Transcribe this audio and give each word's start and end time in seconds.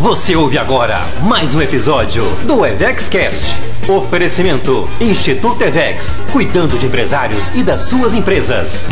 Você 0.00 0.36
ouve 0.36 0.56
agora 0.56 1.00
mais 1.24 1.56
um 1.56 1.60
episódio 1.60 2.22
do 2.46 2.64
EvexCast. 2.64 3.58
Oferecimento 3.88 4.88
Instituto 5.00 5.60
Evex, 5.64 6.22
cuidando 6.30 6.78
de 6.78 6.86
empresários 6.86 7.48
e 7.52 7.64
das 7.64 7.80
suas 7.82 8.14
empresas. 8.14 8.84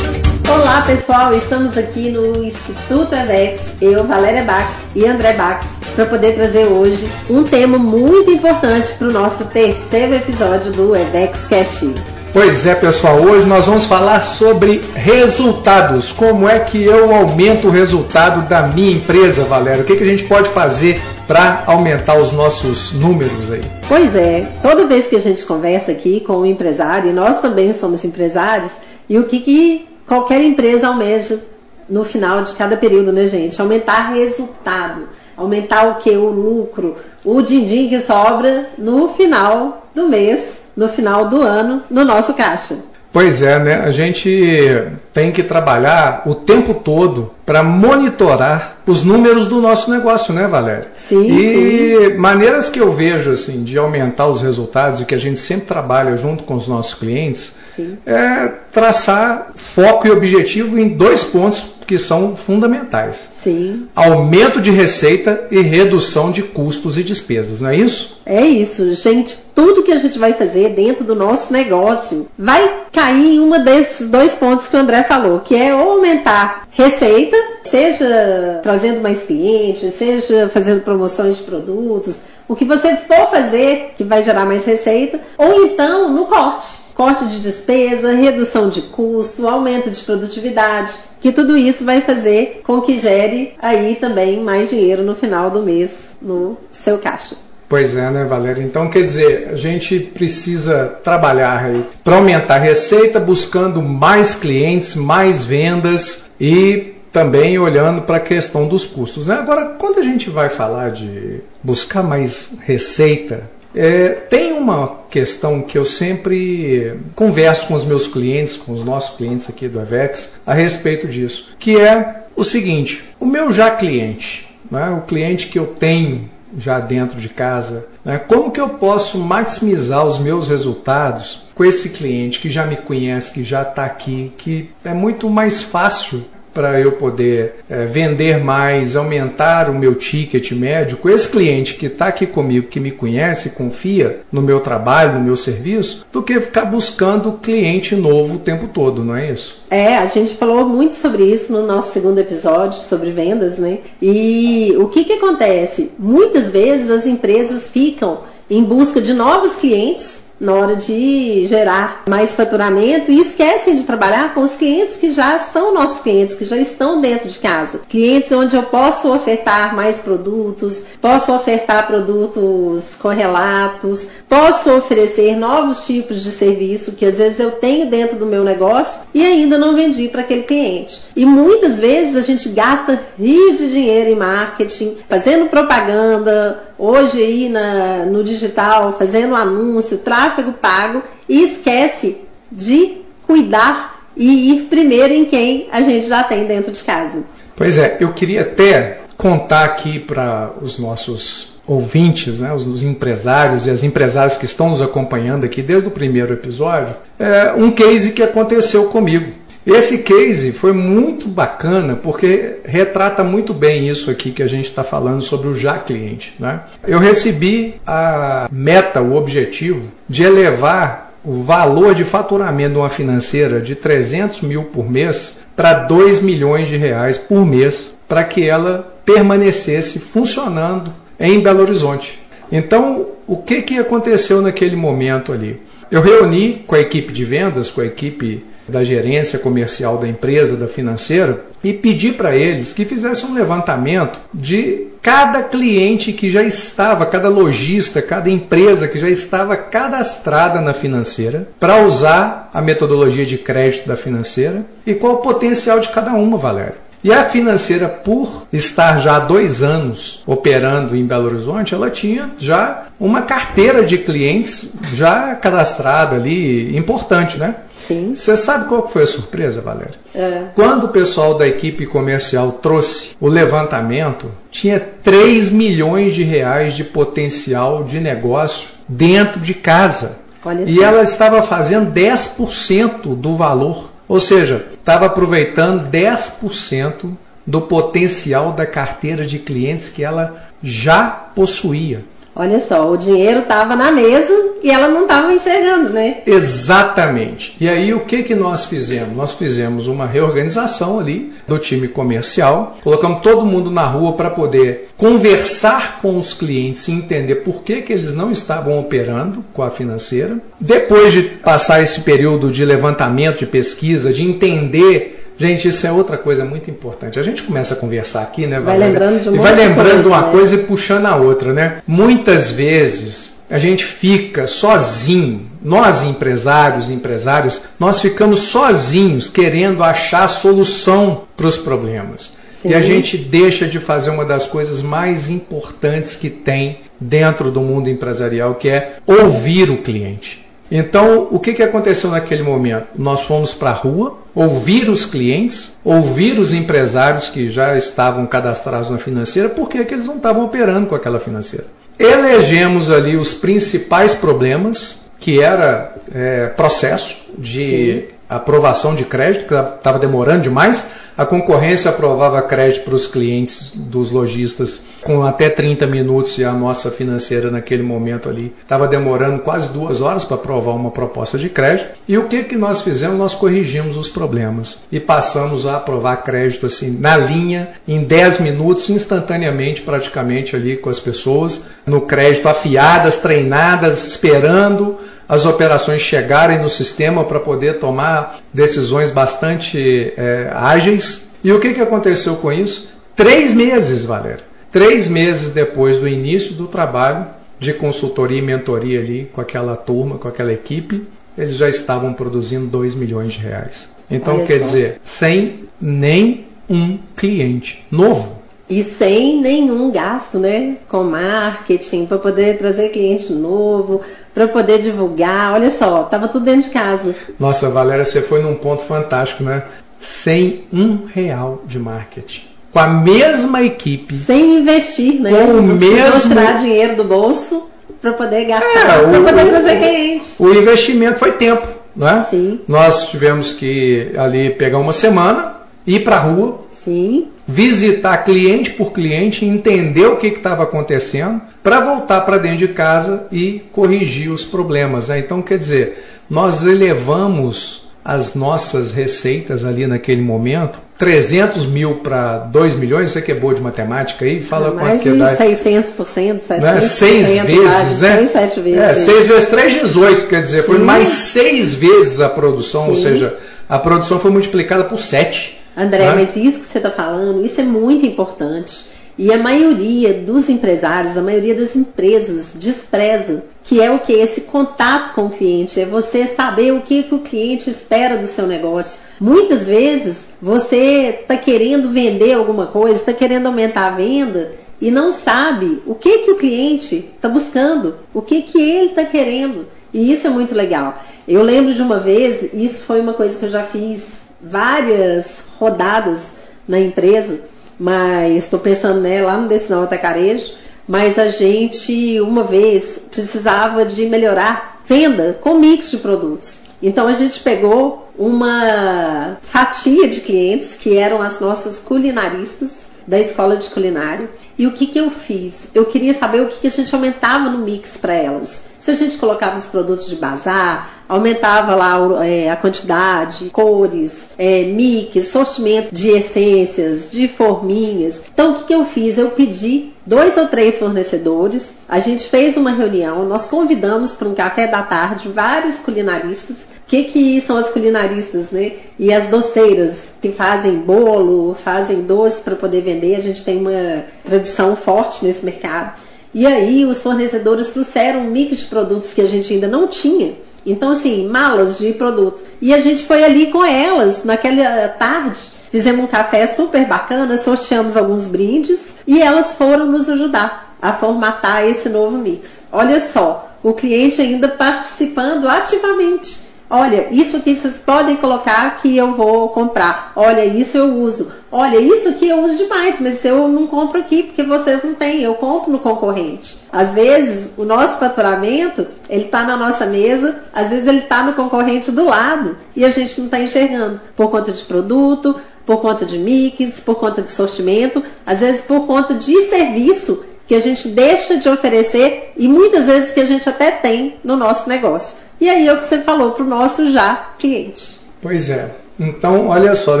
Olá 0.48 0.82
pessoal, 0.82 1.34
estamos 1.34 1.76
aqui 1.76 2.08
no 2.08 2.44
Instituto 2.44 3.12
Evex, 3.16 3.74
eu, 3.82 4.06
Valéria 4.06 4.44
Bax 4.44 4.86
e 4.94 5.04
André 5.04 5.32
Bax, 5.32 5.66
para 5.96 6.06
poder 6.06 6.36
trazer 6.36 6.66
hoje 6.66 7.10
um 7.28 7.42
tema 7.42 7.78
muito 7.78 8.30
importante 8.30 8.92
para 8.92 9.08
o 9.08 9.12
nosso 9.12 9.46
terceiro 9.46 10.14
episódio 10.14 10.70
do 10.70 10.94
EvexCast. 10.94 12.11
Pois 12.32 12.66
é, 12.66 12.74
pessoal, 12.74 13.20
hoje 13.20 13.46
nós 13.46 13.66
vamos 13.66 13.84
falar 13.84 14.22
sobre 14.22 14.80
resultados. 14.94 16.10
Como 16.10 16.48
é 16.48 16.60
que 16.60 16.82
eu 16.82 17.14
aumento 17.14 17.68
o 17.68 17.70
resultado 17.70 18.48
da 18.48 18.62
minha 18.68 18.92
empresa, 18.92 19.44
Valéria? 19.44 19.82
O 19.82 19.84
que, 19.84 19.96
que 19.96 20.02
a 20.02 20.06
gente 20.06 20.24
pode 20.24 20.48
fazer 20.48 20.98
para 21.26 21.62
aumentar 21.66 22.16
os 22.16 22.32
nossos 22.32 22.94
números 22.94 23.52
aí? 23.52 23.60
Pois 23.86 24.16
é, 24.16 24.50
toda 24.62 24.86
vez 24.86 25.08
que 25.08 25.16
a 25.16 25.20
gente 25.20 25.44
conversa 25.44 25.92
aqui 25.92 26.20
com 26.20 26.38
um 26.38 26.46
empresário, 26.46 27.10
e 27.10 27.12
nós 27.12 27.38
também 27.42 27.70
somos 27.74 28.02
empresários, 28.02 28.72
e 29.10 29.18
o 29.18 29.24
que, 29.24 29.40
que 29.40 29.88
qualquer 30.06 30.42
empresa 30.42 30.88
almeja 30.88 31.38
no 31.86 32.02
final 32.02 32.42
de 32.42 32.54
cada 32.54 32.78
período, 32.78 33.12
né, 33.12 33.26
gente? 33.26 33.60
Aumentar 33.60 34.08
resultado. 34.14 35.06
Aumentar 35.36 35.86
o 35.90 35.94
que? 35.96 36.10
O 36.12 36.30
lucro, 36.30 36.96
o 37.26 37.42
din-din 37.42 37.90
que 37.90 38.00
sobra 38.00 38.70
no 38.78 39.10
final 39.10 39.86
do 39.94 40.08
mês 40.08 40.61
no 40.76 40.88
final 40.88 41.28
do 41.28 41.42
ano 41.42 41.82
no 41.90 42.04
nosso 42.04 42.34
caixa. 42.34 42.78
Pois 43.12 43.42
é, 43.42 43.58
né? 43.58 43.74
A 43.84 43.90
gente 43.90 44.88
tem 45.12 45.30
que 45.30 45.42
trabalhar 45.42 46.22
o 46.24 46.34
tempo 46.34 46.72
todo 46.72 47.30
para 47.44 47.62
monitorar 47.62 48.78
os 48.86 49.02
números 49.02 49.46
do 49.46 49.60
nosso 49.60 49.90
negócio, 49.90 50.32
né, 50.32 50.46
Valéria? 50.46 50.88
Sim. 50.96 51.26
E 51.26 52.10
sim. 52.10 52.16
maneiras 52.16 52.68
que 52.68 52.80
eu 52.80 52.92
vejo 52.92 53.32
assim 53.32 53.62
de 53.62 53.78
aumentar 53.78 54.28
os 54.28 54.40
resultados 54.40 55.00
e 55.00 55.04
que 55.04 55.14
a 55.14 55.18
gente 55.18 55.38
sempre 55.38 55.66
trabalha 55.66 56.16
junto 56.16 56.44
com 56.44 56.54
os 56.54 56.68
nossos 56.68 56.94
clientes 56.94 57.56
sim. 57.74 57.98
é 58.06 58.48
traçar 58.72 59.52
foco 59.56 60.06
e 60.06 60.10
objetivo 60.10 60.78
em 60.78 60.88
dois 60.88 61.24
pontos 61.24 61.72
que 61.86 61.98
são 61.98 62.34
fundamentais. 62.34 63.28
Sim. 63.34 63.88
Aumento 63.94 64.60
de 64.60 64.70
receita 64.70 65.46
e 65.50 65.60
redução 65.60 66.30
de 66.30 66.42
custos 66.42 66.96
e 66.96 67.02
despesas, 67.02 67.60
não 67.60 67.70
é 67.70 67.76
isso? 67.76 68.18
É 68.24 68.40
isso, 68.40 68.94
gente. 68.94 69.36
Tudo 69.54 69.82
que 69.82 69.92
a 69.92 69.96
gente 69.96 70.18
vai 70.18 70.32
fazer 70.32 70.70
dentro 70.70 71.04
do 71.04 71.14
nosso 71.14 71.52
negócio 71.52 72.28
vai 72.38 72.82
cair 72.92 73.34
em 73.34 73.40
uma 73.40 73.58
desses 73.58 74.08
dois 74.08 74.34
pontos 74.34 74.68
que 74.68 74.76
o 74.76 74.78
André 74.78 75.02
falou, 75.02 75.40
que 75.40 75.54
é 75.54 75.70
aumentar 75.70 76.68
receita, 76.72 77.36
seja 77.64 78.60
trazendo 78.62 79.00
mais 79.00 79.22
clientes, 79.22 79.94
seja 79.94 80.48
fazendo 80.48 80.82
promoções 80.82 81.36
de 81.36 81.44
produtos, 81.44 82.20
o 82.48 82.56
que 82.56 82.64
você 82.64 82.96
for 82.96 83.30
fazer 83.30 83.92
que 83.96 84.04
vai 84.04 84.22
gerar 84.22 84.44
mais 84.44 84.64
receita, 84.64 85.20
ou 85.38 85.66
então 85.66 86.10
no 86.10 86.26
corte. 86.26 86.82
Corte 86.94 87.26
de 87.26 87.40
despesa, 87.40 88.12
redução 88.12 88.68
de 88.68 88.82
custo, 88.82 89.48
aumento 89.48 89.90
de 89.90 90.02
produtividade, 90.02 90.92
que 91.20 91.32
tudo 91.32 91.56
isso 91.56 91.84
vai 91.84 92.02
fazer 92.02 92.60
com 92.64 92.82
que 92.82 92.98
gere 92.98 93.54
aí 93.60 93.96
também 93.96 94.40
mais 94.40 94.68
dinheiro 94.68 95.02
no 95.02 95.14
final 95.14 95.50
do 95.50 95.62
mês 95.62 96.16
no 96.20 96.56
seu 96.70 96.98
caixa. 96.98 97.36
Pois 97.72 97.96
é, 97.96 98.10
né, 98.10 98.24
Valéria? 98.24 98.62
Então, 98.62 98.90
quer 98.90 99.02
dizer, 99.02 99.48
a 99.50 99.56
gente 99.56 99.98
precisa 99.98 100.94
trabalhar 101.02 101.64
aí 101.64 101.82
para 102.04 102.16
aumentar 102.16 102.56
a 102.56 102.58
receita, 102.58 103.18
buscando 103.18 103.80
mais 103.80 104.34
clientes, 104.34 104.94
mais 104.94 105.42
vendas 105.42 106.30
e 106.38 106.96
também 107.10 107.58
olhando 107.58 108.02
para 108.02 108.18
a 108.18 108.20
questão 108.20 108.68
dos 108.68 108.84
custos. 108.84 109.28
Né? 109.28 109.36
Agora, 109.36 109.74
quando 109.78 110.00
a 110.00 110.02
gente 110.02 110.28
vai 110.28 110.50
falar 110.50 110.90
de 110.90 111.40
buscar 111.62 112.02
mais 112.02 112.58
receita, 112.60 113.44
é, 113.74 114.10
tem 114.10 114.52
uma 114.52 114.98
questão 115.08 115.62
que 115.62 115.78
eu 115.78 115.86
sempre 115.86 116.98
converso 117.16 117.68
com 117.68 117.74
os 117.74 117.86
meus 117.86 118.06
clientes, 118.06 118.54
com 118.54 118.72
os 118.72 118.84
nossos 118.84 119.16
clientes 119.16 119.48
aqui 119.48 119.66
do 119.66 119.80
Avex, 119.80 120.38
a 120.46 120.52
respeito 120.52 121.08
disso, 121.08 121.56
que 121.58 121.80
é 121.80 122.16
o 122.36 122.44
seguinte: 122.44 123.02
o 123.18 123.24
meu 123.24 123.50
já 123.50 123.70
cliente, 123.70 124.46
né, 124.70 124.90
o 124.90 125.06
cliente 125.06 125.46
que 125.46 125.58
eu 125.58 125.68
tenho 125.68 126.30
já 126.56 126.78
dentro 126.80 127.20
de 127.20 127.28
casa, 127.28 127.86
né, 128.04 128.18
como 128.18 128.50
que 128.50 128.60
eu 128.60 128.68
posso 128.70 129.18
maximizar 129.18 130.06
os 130.06 130.18
meus 130.18 130.48
resultados 130.48 131.46
com 131.54 131.64
esse 131.64 131.90
cliente 131.90 132.40
que 132.40 132.50
já 132.50 132.66
me 132.66 132.76
conhece, 132.76 133.32
que 133.32 133.44
já 133.44 133.62
está 133.62 133.84
aqui, 133.84 134.32
que 134.38 134.70
é 134.84 134.92
muito 134.92 135.28
mais 135.30 135.62
fácil 135.62 136.24
para 136.52 136.80
eu 136.80 136.92
poder 136.92 137.56
é, 137.68 137.84
vender 137.84 138.42
mais, 138.42 138.96
aumentar 138.96 139.70
o 139.70 139.74
meu 139.74 139.94
ticket 139.94 140.52
médio 140.52 140.96
com 140.96 141.08
esse 141.08 141.30
cliente 141.30 141.74
que 141.74 141.86
está 141.86 142.06
aqui 142.06 142.26
comigo, 142.26 142.68
que 142.68 142.80
me 142.80 142.90
conhece, 142.90 143.50
confia 143.50 144.20
no 144.30 144.42
meu 144.42 144.60
trabalho, 144.60 145.14
no 145.14 145.20
meu 145.20 145.36
serviço, 145.36 146.06
do 146.12 146.22
que 146.22 146.38
ficar 146.40 146.66
buscando 146.66 147.32
cliente 147.32 147.94
novo 147.94 148.36
o 148.36 148.38
tempo 148.38 148.68
todo, 148.68 149.04
não 149.04 149.16
é 149.16 149.30
isso? 149.30 149.62
É, 149.70 149.96
a 149.96 150.06
gente 150.06 150.34
falou 150.34 150.68
muito 150.68 150.94
sobre 150.94 151.24
isso 151.24 151.52
no 151.52 151.66
nosso 151.66 151.92
segundo 151.92 152.18
episódio, 152.18 152.82
sobre 152.82 153.10
vendas, 153.10 153.58
né? 153.58 153.78
E 154.00 154.74
o 154.78 154.88
que, 154.88 155.04
que 155.04 155.14
acontece? 155.14 155.92
Muitas 155.98 156.50
vezes 156.50 156.90
as 156.90 157.06
empresas 157.06 157.68
ficam 157.68 158.20
em 158.50 158.62
busca 158.62 159.00
de 159.00 159.14
novos 159.14 159.56
clientes 159.56 160.21
na 160.42 160.54
hora 160.54 160.74
de 160.74 161.46
gerar 161.46 162.02
mais 162.08 162.34
faturamento 162.34 163.12
e 163.12 163.20
esquecem 163.20 163.76
de 163.76 163.84
trabalhar 163.84 164.34
com 164.34 164.40
os 164.40 164.56
clientes 164.56 164.96
que 164.96 165.12
já 165.12 165.38
são 165.38 165.72
nossos 165.72 166.00
clientes, 166.00 166.34
que 166.34 166.44
já 166.44 166.56
estão 166.56 167.00
dentro 167.00 167.28
de 167.28 167.38
casa. 167.38 167.80
Clientes 167.88 168.32
onde 168.32 168.56
eu 168.56 168.64
posso 168.64 169.14
ofertar 169.14 169.74
mais 169.76 170.00
produtos, 170.00 170.82
posso 171.00 171.32
ofertar 171.32 171.86
produtos 171.86 172.96
correlatos, 172.96 174.08
posso 174.28 174.72
oferecer 174.72 175.36
novos 175.36 175.86
tipos 175.86 176.24
de 176.24 176.32
serviço 176.32 176.92
que 176.92 177.06
às 177.06 177.18
vezes 177.18 177.38
eu 177.38 177.52
tenho 177.52 177.88
dentro 177.88 178.16
do 178.16 178.26
meu 178.26 178.42
negócio 178.42 179.02
e 179.14 179.24
ainda 179.24 179.56
não 179.56 179.76
vendi 179.76 180.08
para 180.08 180.22
aquele 180.22 180.42
cliente. 180.42 181.02
E 181.14 181.24
muitas 181.24 181.78
vezes 181.78 182.16
a 182.16 182.20
gente 182.20 182.48
gasta 182.48 183.00
rios 183.16 183.58
de 183.58 183.70
dinheiro 183.70 184.10
em 184.10 184.16
marketing, 184.16 184.96
fazendo 185.08 185.48
propaganda, 185.48 186.71
hoje 186.78 187.22
aí 187.22 187.48
na, 187.48 188.04
no 188.06 188.22
digital, 188.24 188.96
fazendo 188.98 189.34
anúncio, 189.34 189.98
tráfego 189.98 190.52
pago 190.52 191.02
e 191.28 191.42
esquece 191.44 192.22
de 192.50 193.02
cuidar 193.26 194.02
e 194.16 194.52
ir 194.52 194.62
primeiro 194.68 195.12
em 195.12 195.24
quem 195.24 195.68
a 195.72 195.80
gente 195.80 196.06
já 196.06 196.22
tem 196.22 196.46
dentro 196.46 196.72
de 196.72 196.82
casa. 196.82 197.22
Pois 197.56 197.78
é, 197.78 197.96
eu 198.00 198.12
queria 198.12 198.42
até 198.42 199.00
contar 199.16 199.64
aqui 199.64 199.98
para 199.98 200.50
os 200.60 200.78
nossos 200.78 201.60
ouvintes, 201.66 202.40
né, 202.40 202.52
os, 202.52 202.66
os, 202.66 202.82
empresários 202.82 203.66
e 203.66 203.70
as 203.70 203.84
empresárias 203.84 204.36
que 204.36 204.44
estão 204.44 204.70
nos 204.70 204.82
acompanhando 204.82 205.44
aqui 205.44 205.62
desde 205.62 205.86
o 205.86 205.92
primeiro 205.92 206.32
episódio, 206.32 206.94
é, 207.18 207.52
um 207.52 207.70
case 207.70 208.12
que 208.12 208.22
aconteceu 208.22 208.86
comigo. 208.86 209.32
Esse 209.66 209.98
case 209.98 210.50
foi 210.50 210.72
muito 210.72 211.28
bacana 211.28 211.94
porque 211.94 212.56
retrata 212.64 213.22
muito 213.22 213.54
bem 213.54 213.88
isso 213.88 214.10
aqui 214.10 214.32
que 214.32 214.42
a 214.42 214.48
gente 214.48 214.66
está 214.66 214.82
falando 214.82 215.22
sobre 215.22 215.48
o 215.48 215.54
já 215.54 215.78
cliente. 215.78 216.34
Né? 216.38 216.60
Eu 216.86 216.98
recebi 216.98 217.74
a 217.86 218.48
meta, 218.50 219.00
o 219.00 219.14
objetivo 219.14 219.92
de 220.08 220.24
elevar 220.24 221.12
o 221.24 221.44
valor 221.44 221.94
de 221.94 222.02
faturamento 222.02 222.72
de 222.72 222.78
uma 222.78 222.88
financeira 222.88 223.60
de 223.60 223.76
300 223.76 224.42
mil 224.42 224.64
por 224.64 224.90
mês 224.90 225.46
para 225.54 225.74
2 225.74 226.20
milhões 226.20 226.68
de 226.68 226.76
reais 226.76 227.16
por 227.16 227.46
mês 227.46 227.96
para 228.08 228.24
que 228.24 228.46
ela 228.46 228.92
permanecesse 229.04 230.00
funcionando 230.00 230.92
em 231.18 231.40
Belo 231.40 231.62
Horizonte. 231.62 232.20
Então, 232.50 233.06
o 233.26 233.36
que, 233.36 233.62
que 233.62 233.78
aconteceu 233.78 234.42
naquele 234.42 234.74
momento 234.74 235.32
ali? 235.32 235.60
Eu 235.90 236.02
reuni 236.02 236.64
com 236.66 236.74
a 236.74 236.80
equipe 236.80 237.12
de 237.12 237.24
vendas, 237.24 237.70
com 237.70 237.80
a 237.80 237.86
equipe 237.86 238.44
da 238.68 238.84
gerência 238.84 239.38
comercial 239.38 239.98
da 239.98 240.08
empresa, 240.08 240.56
da 240.56 240.68
financeira, 240.68 241.44
e 241.62 241.72
pedi 241.72 242.12
para 242.12 242.36
eles 242.36 242.72
que 242.72 242.84
fizessem 242.84 243.30
um 243.30 243.34
levantamento 243.34 244.18
de 244.32 244.88
cada 245.02 245.42
cliente 245.42 246.12
que 246.12 246.30
já 246.30 246.42
estava, 246.42 247.04
cada 247.06 247.28
lojista, 247.28 248.00
cada 248.00 248.30
empresa 248.30 248.86
que 248.86 248.98
já 248.98 249.08
estava 249.08 249.56
cadastrada 249.56 250.60
na 250.60 250.72
financeira, 250.72 251.48
para 251.58 251.84
usar 251.84 252.50
a 252.54 252.62
metodologia 252.62 253.26
de 253.26 253.36
crédito 253.36 253.88
da 253.88 253.96
financeira 253.96 254.64
e 254.86 254.94
qual 254.94 255.14
o 255.14 255.18
potencial 255.18 255.80
de 255.80 255.88
cada 255.88 256.12
uma, 256.12 256.38
Valério. 256.38 256.81
E 257.04 257.12
a 257.12 257.24
financeira, 257.24 257.88
por 257.88 258.46
estar 258.52 259.00
já 259.00 259.16
há 259.16 259.18
dois 259.18 259.62
anos 259.62 260.22
operando 260.24 260.94
em 260.96 261.04
Belo 261.04 261.26
Horizonte, 261.26 261.74
ela 261.74 261.90
tinha 261.90 262.30
já 262.38 262.84
uma 262.98 263.22
carteira 263.22 263.82
de 263.84 263.98
clientes 263.98 264.74
já 264.92 265.34
cadastrada 265.34 266.14
ali, 266.14 266.76
importante, 266.76 267.38
né? 267.38 267.56
Sim. 267.74 268.14
Você 268.14 268.36
sabe 268.36 268.68
qual 268.68 268.86
foi 268.86 269.02
a 269.02 269.06
surpresa, 269.08 269.60
Valéria? 269.60 269.94
É. 270.14 270.44
Quando 270.54 270.84
o 270.84 270.88
pessoal 270.90 271.34
da 271.34 271.48
equipe 271.48 271.84
comercial 271.86 272.52
trouxe 272.52 273.16
o 273.20 273.26
levantamento, 273.26 274.30
tinha 274.48 274.78
3 274.78 275.50
milhões 275.50 276.14
de 276.14 276.22
reais 276.22 276.74
de 276.74 276.84
potencial 276.84 277.82
de 277.82 277.98
negócio 277.98 278.68
dentro 278.88 279.40
de 279.40 279.54
casa. 279.54 280.20
Olha 280.44 280.64
e 280.64 280.80
ela 280.80 281.02
estava 281.02 281.42
fazendo 281.42 281.92
10% 281.92 283.16
do 283.16 283.34
valor 283.34 283.91
Ou 284.12 284.20
seja, 284.20 284.66
estava 284.74 285.06
aproveitando 285.06 285.90
10% 285.90 287.16
do 287.46 287.62
potencial 287.62 288.52
da 288.52 288.66
carteira 288.66 289.24
de 289.24 289.38
clientes 289.38 289.88
que 289.88 290.04
ela 290.04 290.50
já 290.62 291.06
possuía. 291.08 292.04
Olha 292.34 292.60
só, 292.60 292.90
o 292.90 292.96
dinheiro 292.96 293.40
estava 293.40 293.76
na 293.76 293.92
mesa 293.92 294.32
e 294.62 294.70
ela 294.70 294.88
não 294.88 295.02
estava 295.02 295.34
enxergando, 295.34 295.90
né? 295.90 296.22
Exatamente. 296.26 297.54
E 297.60 297.68
aí 297.68 297.92
o 297.92 298.00
que, 298.00 298.22
que 298.22 298.34
nós 298.34 298.64
fizemos? 298.64 299.14
Nós 299.14 299.32
fizemos 299.32 299.86
uma 299.86 300.06
reorganização 300.06 300.98
ali 300.98 301.32
do 301.46 301.58
time 301.58 301.88
comercial, 301.88 302.78
colocamos 302.82 303.20
todo 303.20 303.44
mundo 303.44 303.70
na 303.70 303.84
rua 303.84 304.14
para 304.14 304.30
poder 304.30 304.88
conversar 304.96 306.00
com 306.00 306.16
os 306.16 306.32
clientes 306.32 306.88
e 306.88 306.92
entender 306.92 307.36
por 307.36 307.62
que, 307.62 307.82
que 307.82 307.92
eles 307.92 308.14
não 308.14 308.30
estavam 308.30 308.78
operando 308.78 309.44
com 309.52 309.62
a 309.62 309.70
financeira. 309.70 310.38
Depois 310.58 311.12
de 311.12 311.22
passar 311.22 311.82
esse 311.82 312.00
período 312.00 312.50
de 312.50 312.64
levantamento, 312.64 313.40
de 313.40 313.46
pesquisa, 313.46 314.12
de 314.12 314.22
entender 314.22 315.21
Gente, 315.36 315.68
isso 315.68 315.86
é 315.86 315.92
outra 315.92 316.16
coisa 316.16 316.44
muito 316.44 316.70
importante. 316.70 317.18
A 317.18 317.22
gente 317.22 317.42
começa 317.42 317.74
a 317.74 317.76
conversar 317.76 318.22
aqui, 318.22 318.46
né, 318.46 318.60
Vai 318.60 318.78
lembrando 318.78 319.20
de 319.20 319.28
um 319.28 319.34
E 319.34 319.38
vai 319.38 319.54
lembrando 319.54 320.06
uma 320.06 320.22
né? 320.22 320.32
coisa 320.32 320.54
e 320.54 320.58
puxando 320.58 321.06
a 321.06 321.16
outra, 321.16 321.52
né? 321.52 321.78
Muitas 321.86 322.50
vezes 322.50 323.32
a 323.50 323.58
gente 323.58 323.84
fica 323.84 324.46
sozinho, 324.46 325.46
nós 325.62 326.02
empresários, 326.02 326.88
empresários, 326.88 327.62
nós 327.78 328.00
ficamos 328.00 328.40
sozinhos 328.40 329.28
querendo 329.28 329.84
achar 329.84 330.26
solução 330.28 331.24
para 331.36 331.46
os 331.46 331.58
problemas. 331.58 332.32
Sim. 332.50 332.70
E 332.70 332.74
a 332.74 332.80
gente 332.80 333.18
deixa 333.18 333.66
de 333.66 333.78
fazer 333.78 334.10
uma 334.10 334.24
das 334.24 334.46
coisas 334.46 334.80
mais 334.80 335.28
importantes 335.28 336.16
que 336.16 336.30
tem 336.30 336.78
dentro 336.98 337.50
do 337.50 337.60
mundo 337.60 337.90
empresarial, 337.90 338.54
que 338.54 338.68
é 338.68 338.96
ouvir 339.06 339.68
o 339.68 339.78
cliente. 339.78 340.46
Então, 340.70 341.28
o 341.30 341.38
que, 341.38 341.52
que 341.52 341.62
aconteceu 341.62 342.10
naquele 342.10 342.42
momento? 342.42 342.86
Nós 342.96 343.22
fomos 343.22 343.52
para 343.52 343.68
a 343.70 343.74
rua, 343.74 344.16
ouvir 344.34 344.88
os 344.88 345.04
clientes, 345.04 345.78
ouvir 345.84 346.38
os 346.38 346.52
empresários 346.52 347.28
que 347.28 347.50
já 347.50 347.76
estavam 347.76 348.26
cadastrados 348.26 348.90
na 348.90 348.98
financeira, 348.98 349.48
porque 349.48 349.84
que 349.84 349.94
eles 349.94 350.06
não 350.06 350.16
estavam 350.16 350.44
operando 350.44 350.86
com 350.86 350.94
aquela 350.94 351.20
financeira. 351.20 351.66
Elegemos 351.98 352.90
ali 352.90 353.16
os 353.16 353.34
principais 353.34 354.14
problemas, 354.14 355.10
que 355.20 355.40
era 355.40 355.94
é, 356.14 356.46
processo 356.48 357.30
de 357.38 358.06
Sim. 358.08 358.14
aprovação 358.28 358.94
de 358.94 359.04
crédito, 359.04 359.46
que 359.46 359.54
estava 359.54 359.98
demorando 359.98 360.42
demais, 360.42 360.92
a 361.16 361.26
concorrência 361.26 361.90
aprovava 361.90 362.40
crédito 362.42 362.84
para 362.84 362.94
os 362.94 363.06
clientes 363.06 363.72
dos 363.74 364.10
lojistas 364.10 364.86
com 365.02 365.24
até 365.24 365.50
30 365.50 365.86
minutos 365.86 366.38
e 366.38 366.44
a 366.44 366.52
nossa 366.52 366.90
financeira 366.90 367.50
naquele 367.50 367.82
momento 367.82 368.28
ali 368.28 368.54
estava 368.62 368.86
demorando 368.86 369.40
quase 369.40 369.72
duas 369.72 370.00
horas 370.00 370.24
para 370.24 370.36
aprovar 370.36 370.72
uma 370.72 370.90
proposta 370.90 371.36
de 371.36 371.48
crédito. 371.48 371.90
E 372.08 372.16
o 372.16 372.28
que, 372.28 372.44
que 372.44 372.56
nós 372.56 372.82
fizemos? 372.82 373.18
Nós 373.18 373.34
corrigimos 373.34 373.96
os 373.96 374.08
problemas 374.08 374.80
e 374.90 375.00
passamos 375.00 375.66
a 375.66 375.76
aprovar 375.76 376.16
crédito 376.22 376.66
assim 376.66 376.98
na 376.98 377.16
linha 377.16 377.70
em 377.86 378.02
10 378.02 378.40
minutos, 378.40 378.88
instantaneamente, 378.90 379.82
praticamente 379.82 380.56
ali 380.56 380.76
com 380.76 380.88
as 380.88 381.00
pessoas 381.00 381.70
no 381.86 382.02
crédito 382.02 382.48
afiadas, 382.48 383.16
treinadas, 383.16 384.06
esperando 384.06 384.98
as 385.32 385.46
operações 385.46 386.02
chegarem 386.02 386.58
no 386.58 386.68
sistema 386.68 387.24
para 387.24 387.40
poder 387.40 387.78
tomar 387.78 388.40
decisões 388.52 389.10
bastante 389.10 390.12
é, 390.14 390.50
ágeis. 390.52 391.32
E 391.42 391.50
o 391.50 391.58
que, 391.58 391.72
que 391.72 391.80
aconteceu 391.80 392.36
com 392.36 392.52
isso? 392.52 392.92
Três 393.16 393.54
meses, 393.54 394.04
Valéria. 394.04 394.44
Três 394.70 395.08
meses 395.08 395.48
depois 395.48 395.98
do 395.98 396.06
início 396.06 396.52
do 396.52 396.66
trabalho 396.66 397.24
de 397.58 397.72
consultoria 397.72 398.40
e 398.40 398.42
mentoria 398.42 399.00
ali 399.00 399.30
com 399.32 399.40
aquela 399.40 399.74
turma, 399.74 400.18
com 400.18 400.28
aquela 400.28 400.52
equipe, 400.52 401.06
eles 401.38 401.54
já 401.54 401.70
estavam 401.70 402.12
produzindo 402.12 402.66
2 402.66 402.94
milhões 402.94 403.32
de 403.32 403.38
reais. 403.38 403.88
Então, 404.10 404.36
Olha 404.36 404.46
quer 404.46 404.58
só. 404.58 404.64
dizer, 404.66 405.00
sem 405.02 405.60
nem 405.80 406.44
um 406.68 406.98
cliente 407.16 407.82
novo. 407.90 408.42
E 408.68 408.82
sem 408.82 409.40
nenhum 409.40 409.90
gasto, 409.90 410.38
né? 410.38 410.78
Com 410.88 411.04
marketing, 411.04 412.06
para 412.06 412.18
poder 412.18 412.58
trazer 412.58 412.88
cliente 412.88 413.32
novo, 413.32 414.00
para 414.34 414.48
poder 414.48 414.78
divulgar. 414.78 415.52
Olha 415.54 415.70
só, 415.70 416.04
tava 416.04 416.28
tudo 416.28 416.44
dentro 416.44 416.62
de 416.62 416.70
casa. 416.70 417.14
Nossa, 417.38 417.68
Valéria, 417.68 418.04
você 418.04 418.22
foi 418.22 418.42
num 418.42 418.54
ponto 418.54 418.82
fantástico, 418.82 419.42
né? 419.42 419.62
Sem 420.00 420.64
um 420.72 421.06
real 421.06 421.62
de 421.66 421.78
marketing. 421.78 422.42
Com 422.72 422.78
a 422.78 422.86
mesma 422.86 423.62
equipe. 423.62 424.16
Sem 424.16 424.58
investir, 424.58 425.20
né? 425.20 425.30
Com 425.30 425.52
o 425.58 425.62
mesmo. 425.62 426.28
tirar 426.28 426.54
dinheiro 426.54 426.96
do 426.96 427.04
bolso 427.04 427.70
para 428.00 428.12
poder 428.12 428.46
gastar, 428.46 429.04
é, 429.04 429.10
para 429.10 429.20
poder 429.20 429.48
trazer 429.48 429.78
clientes. 429.78 430.40
O 430.40 430.52
investimento 430.52 431.18
foi 431.18 431.32
tempo, 431.32 431.68
né? 431.94 432.26
Sim. 432.28 432.60
Nós 432.66 433.10
tivemos 433.10 433.52
que 433.52 434.10
ali 434.16 434.50
pegar 434.50 434.78
uma 434.78 434.92
semana, 434.92 435.56
ir 435.86 436.02
para 436.02 436.16
a 436.16 436.20
rua. 436.20 436.58
Sim 436.84 437.28
visitar 437.46 438.18
cliente 438.18 438.70
por 438.70 438.92
cliente, 438.92 439.44
entender 439.44 440.06
o 440.06 440.16
que 440.16 440.28
estava 440.28 440.62
acontecendo, 440.62 441.40
para 441.62 441.80
voltar 441.80 442.20
para 442.22 442.38
dentro 442.38 442.58
de 442.58 442.68
casa 442.68 443.26
e 443.32 443.62
corrigir 443.72 444.30
os 444.30 444.44
problemas. 444.44 445.08
Né? 445.08 445.18
Então, 445.18 445.42
quer 445.42 445.58
dizer, 445.58 446.04
nós 446.30 446.64
elevamos 446.64 447.82
as 448.04 448.34
nossas 448.34 448.94
receitas 448.94 449.64
ali 449.64 449.86
naquele 449.86 450.22
momento, 450.22 450.80
300 450.98 451.66
mil 451.66 451.96
para 451.96 452.38
2 452.38 452.74
milhões, 452.74 453.12
você 453.12 453.22
que 453.22 453.30
é 453.30 453.34
boa 453.34 453.54
de 453.54 453.60
matemática 453.60 454.24
aí, 454.24 454.42
fala 454.42 454.68
é, 454.68 454.70
mais 454.72 455.02
quanto 455.02 455.12
que 455.12 455.18
dá. 455.18 455.36
600%, 455.36 456.38
700%. 456.40 456.60
Né? 456.60 456.80
Seis 456.80 457.28
vezes, 457.28 458.00
né? 458.00 458.16
Seis, 458.16 458.30
sete 458.30 458.60
vezes. 458.60 458.80
É, 458.80 458.94
seis 458.94 459.26
vezes 459.26 459.48
3, 459.48 459.74
18, 459.74 460.26
quer 460.26 460.42
dizer, 460.42 460.62
Sim. 460.62 460.66
foi 460.66 460.78
mais 460.78 461.08
seis 461.08 461.74
vezes 461.74 462.20
a 462.20 462.28
produção, 462.28 462.84
Sim. 462.86 462.90
ou 462.90 462.96
seja, 462.96 463.38
a 463.68 463.78
produção 463.78 464.18
foi 464.18 464.30
multiplicada 464.32 464.84
por 464.84 464.98
7. 464.98 465.61
André, 465.76 466.08
ah. 466.08 466.14
mas 466.14 466.36
isso 466.36 466.60
que 466.60 466.66
você 466.66 466.78
está 466.78 466.90
falando, 466.90 467.44
isso 467.44 467.60
é 467.60 467.64
muito 467.64 468.04
importante. 468.04 468.92
E 469.18 469.32
a 469.32 469.36
maioria 469.36 470.14
dos 470.14 470.48
empresários, 470.48 471.16
a 471.16 471.22
maioria 471.22 471.54
das 471.54 471.76
empresas 471.76 472.54
despreza 472.54 473.44
que 473.64 473.80
é 473.80 473.90
o 473.90 474.00
que? 474.00 474.12
Esse 474.12 474.42
contato 474.42 475.14
com 475.14 475.26
o 475.26 475.30
cliente, 475.30 475.78
é 475.80 475.84
você 475.84 476.26
saber 476.26 476.72
o 476.72 476.80
que, 476.80 477.04
que 477.04 477.14
o 477.14 477.20
cliente 477.20 477.70
espera 477.70 478.16
do 478.16 478.26
seu 478.26 478.46
negócio. 478.46 479.02
Muitas 479.20 479.66
vezes 479.66 480.28
você 480.40 481.20
está 481.20 481.36
querendo 481.36 481.90
vender 481.90 482.32
alguma 482.32 482.66
coisa, 482.66 482.94
está 482.94 483.12
querendo 483.12 483.46
aumentar 483.46 483.88
a 483.88 483.96
venda 483.96 484.52
e 484.80 484.90
não 484.90 485.12
sabe 485.12 485.80
o 485.86 485.94
que, 485.94 486.18
que 486.18 486.32
o 486.32 486.38
cliente 486.38 487.10
está 487.14 487.28
buscando, 487.28 487.96
o 488.12 488.20
que, 488.20 488.42
que 488.42 488.60
ele 488.60 488.90
está 488.90 489.04
querendo. 489.04 489.66
E 489.94 490.12
isso 490.12 490.26
é 490.26 490.30
muito 490.30 490.54
legal. 490.54 491.00
Eu 491.28 491.42
lembro 491.42 491.72
de 491.72 491.80
uma 491.80 492.00
vez, 492.00 492.52
isso 492.52 492.82
foi 492.82 493.00
uma 493.00 493.12
coisa 493.12 493.38
que 493.38 493.44
eu 493.44 493.50
já 493.50 493.62
fiz 493.62 494.21
várias 494.42 495.44
rodadas 495.58 496.34
na 496.66 496.78
empresa, 496.78 497.40
mas 497.78 498.44
estou 498.44 498.58
pensando 498.58 499.00
né, 499.00 499.22
lá 499.22 499.36
no 499.36 499.48
Decisão 499.48 499.82
Atacarejo, 499.82 500.54
mas 500.86 501.18
a 501.18 501.28
gente 501.28 502.20
uma 502.20 502.42
vez 502.42 503.00
precisava 503.10 503.84
de 503.84 504.06
melhorar 504.06 504.80
venda 504.84 505.38
com 505.40 505.54
mix 505.54 505.90
de 505.90 505.98
produtos. 505.98 506.62
Então 506.82 507.06
a 507.06 507.12
gente 507.12 507.40
pegou 507.40 508.10
uma 508.18 509.38
fatia 509.42 510.08
de 510.08 510.20
clientes 510.20 510.76
que 510.76 510.98
eram 510.98 511.22
as 511.22 511.40
nossas 511.40 511.78
culinaristas 511.78 512.90
da 513.06 513.18
escola 513.18 513.56
de 513.56 513.70
culinária. 513.70 514.28
E 514.62 514.66
o 514.68 514.70
que, 514.70 514.86
que 514.86 515.00
eu 515.00 515.10
fiz? 515.10 515.70
Eu 515.74 515.84
queria 515.86 516.14
saber 516.14 516.40
o 516.40 516.46
que, 516.46 516.60
que 516.60 516.68
a 516.68 516.70
gente 516.70 516.94
aumentava 516.94 517.50
no 517.50 517.58
mix 517.58 517.96
para 517.96 518.12
elas. 518.12 518.66
Se 518.78 518.92
a 518.92 518.94
gente 518.94 519.18
colocava 519.18 519.58
os 519.58 519.66
produtos 519.66 520.06
de 520.06 520.14
bazar, 520.14 521.02
aumentava 521.08 521.74
lá 521.74 521.98
é, 522.24 522.48
a 522.48 522.54
quantidade, 522.54 523.50
cores, 523.50 524.30
é, 524.38 524.62
mix, 524.62 525.26
sortimento 525.32 525.92
de 525.92 526.10
essências, 526.10 527.10
de 527.10 527.26
forminhas. 527.26 528.22
Então 528.32 528.52
o 528.52 528.54
que, 528.54 528.64
que 528.66 528.74
eu 528.74 528.86
fiz? 528.86 529.18
Eu 529.18 529.30
pedi 529.30 529.91
dois 530.06 530.36
ou 530.36 530.46
três 530.46 530.78
fornecedores, 530.78 531.78
a 531.88 531.98
gente 531.98 532.28
fez 532.28 532.56
uma 532.56 532.70
reunião, 532.70 533.24
nós 533.26 533.46
convidamos 533.46 534.14
para 534.14 534.28
um 534.28 534.34
café 534.34 534.66
da 534.66 534.82
tarde 534.82 535.28
vários 535.28 535.76
culinaristas. 535.80 536.68
O 536.84 536.92
que, 536.92 537.04
que 537.04 537.40
são 537.40 537.56
as 537.56 537.70
culinaristas, 537.70 538.50
né? 538.50 538.72
E 538.98 539.12
as 539.12 539.28
doceiras 539.28 540.14
que 540.20 540.30
fazem 540.30 540.78
bolo, 540.78 541.54
fazem 541.54 542.02
doce 542.02 542.42
para 542.42 542.54
poder 542.54 542.82
vender. 542.82 543.14
A 543.14 543.20
gente 543.20 543.44
tem 543.44 543.58
uma 543.58 544.04
tradição 544.24 544.76
forte 544.76 545.24
nesse 545.24 545.44
mercado. 545.44 545.98
E 546.34 546.46
aí 546.46 546.84
os 546.84 547.02
fornecedores 547.02 547.68
trouxeram 547.68 548.20
um 548.20 548.30
mix 548.30 548.58
de 548.58 548.64
produtos 548.66 549.14
que 549.14 549.20
a 549.20 549.26
gente 549.26 549.52
ainda 549.52 549.68
não 549.68 549.86
tinha 549.86 550.34
então, 550.64 550.90
assim, 550.90 551.28
malas 551.28 551.78
de 551.78 551.92
produto. 551.92 552.42
E 552.60 552.72
a 552.72 552.80
gente 552.80 553.04
foi 553.04 553.24
ali 553.24 553.48
com 553.48 553.64
elas 553.64 554.24
naquela 554.24 554.88
tarde. 554.88 555.40
Fizemos 555.70 556.04
um 556.04 556.06
café 556.08 556.46
super 556.46 556.86
bacana, 556.86 557.38
sorteamos 557.38 557.96
alguns 557.96 558.28
brindes 558.28 558.96
e 559.06 559.20
elas 559.20 559.54
foram 559.54 559.86
nos 559.86 560.08
ajudar 560.08 560.76
a 560.80 560.92
formatar 560.92 561.64
esse 561.64 561.88
novo 561.88 562.18
mix. 562.18 562.66
Olha 562.70 563.00
só, 563.00 563.50
o 563.62 563.72
cliente 563.72 564.20
ainda 564.20 564.48
participando 564.48 565.48
ativamente. 565.48 566.51
Olha, 566.74 567.08
isso 567.10 567.36
aqui 567.36 567.54
vocês 567.54 567.76
podem 567.76 568.16
colocar 568.16 568.78
que 568.80 568.96
eu 568.96 569.12
vou 569.12 569.50
comprar. 569.50 570.10
Olha, 570.16 570.42
isso 570.42 570.78
eu 570.78 570.86
uso. 570.86 571.30
Olha, 571.50 571.78
isso 571.78 572.08
aqui 572.08 572.26
eu 572.26 572.42
uso 572.42 572.56
demais, 572.56 572.98
mas 572.98 573.22
eu 573.26 573.46
não 573.46 573.66
compro 573.66 574.00
aqui 574.00 574.22
porque 574.22 574.42
vocês 574.42 574.82
não 574.82 574.94
têm. 574.94 575.20
Eu 575.20 575.34
compro 575.34 575.70
no 575.70 575.80
concorrente. 575.80 576.60
Às 576.72 576.94
vezes, 576.94 577.50
o 577.58 577.64
nosso 577.66 577.98
faturamento, 577.98 578.86
ele 579.06 579.26
está 579.26 579.44
na 579.44 579.54
nossa 579.54 579.84
mesa, 579.84 580.44
às 580.50 580.70
vezes 580.70 580.88
ele 580.88 581.00
está 581.00 581.22
no 581.22 581.34
concorrente 581.34 581.92
do 581.92 582.06
lado 582.06 582.56
e 582.74 582.86
a 582.86 582.88
gente 582.88 583.18
não 583.18 583.26
está 583.26 583.38
enxergando 583.38 584.00
por 584.16 584.30
conta 584.30 584.50
de 584.50 584.62
produto, 584.62 585.38
por 585.66 585.82
conta 585.82 586.06
de 586.06 586.18
mix, 586.18 586.80
por 586.80 586.94
conta 586.94 587.20
de 587.20 587.30
sortimento, 587.30 588.02
às 588.24 588.40
vezes 588.40 588.62
por 588.62 588.86
conta 588.86 589.12
de 589.12 589.42
serviço 589.42 590.24
que 590.46 590.54
a 590.54 590.58
gente 590.58 590.88
deixa 590.88 591.36
de 591.36 591.50
oferecer 591.50 592.32
e 592.34 592.48
muitas 592.48 592.86
vezes 592.86 593.10
que 593.10 593.20
a 593.20 593.26
gente 593.26 593.46
até 593.46 593.70
tem 593.70 594.16
no 594.24 594.36
nosso 594.36 594.70
negócio. 594.70 595.21
E 595.42 595.50
aí 595.50 595.66
é 595.66 595.72
o 595.72 595.78
que 595.78 595.84
você 595.84 595.98
falou 595.98 596.30
para 596.30 596.44
o 596.44 596.48
nosso 596.48 596.92
já 596.92 597.16
cliente. 597.36 598.02
Pois 598.20 598.48
é. 598.48 598.76
Então, 599.00 599.48
olha 599.48 599.74
só, 599.74 600.00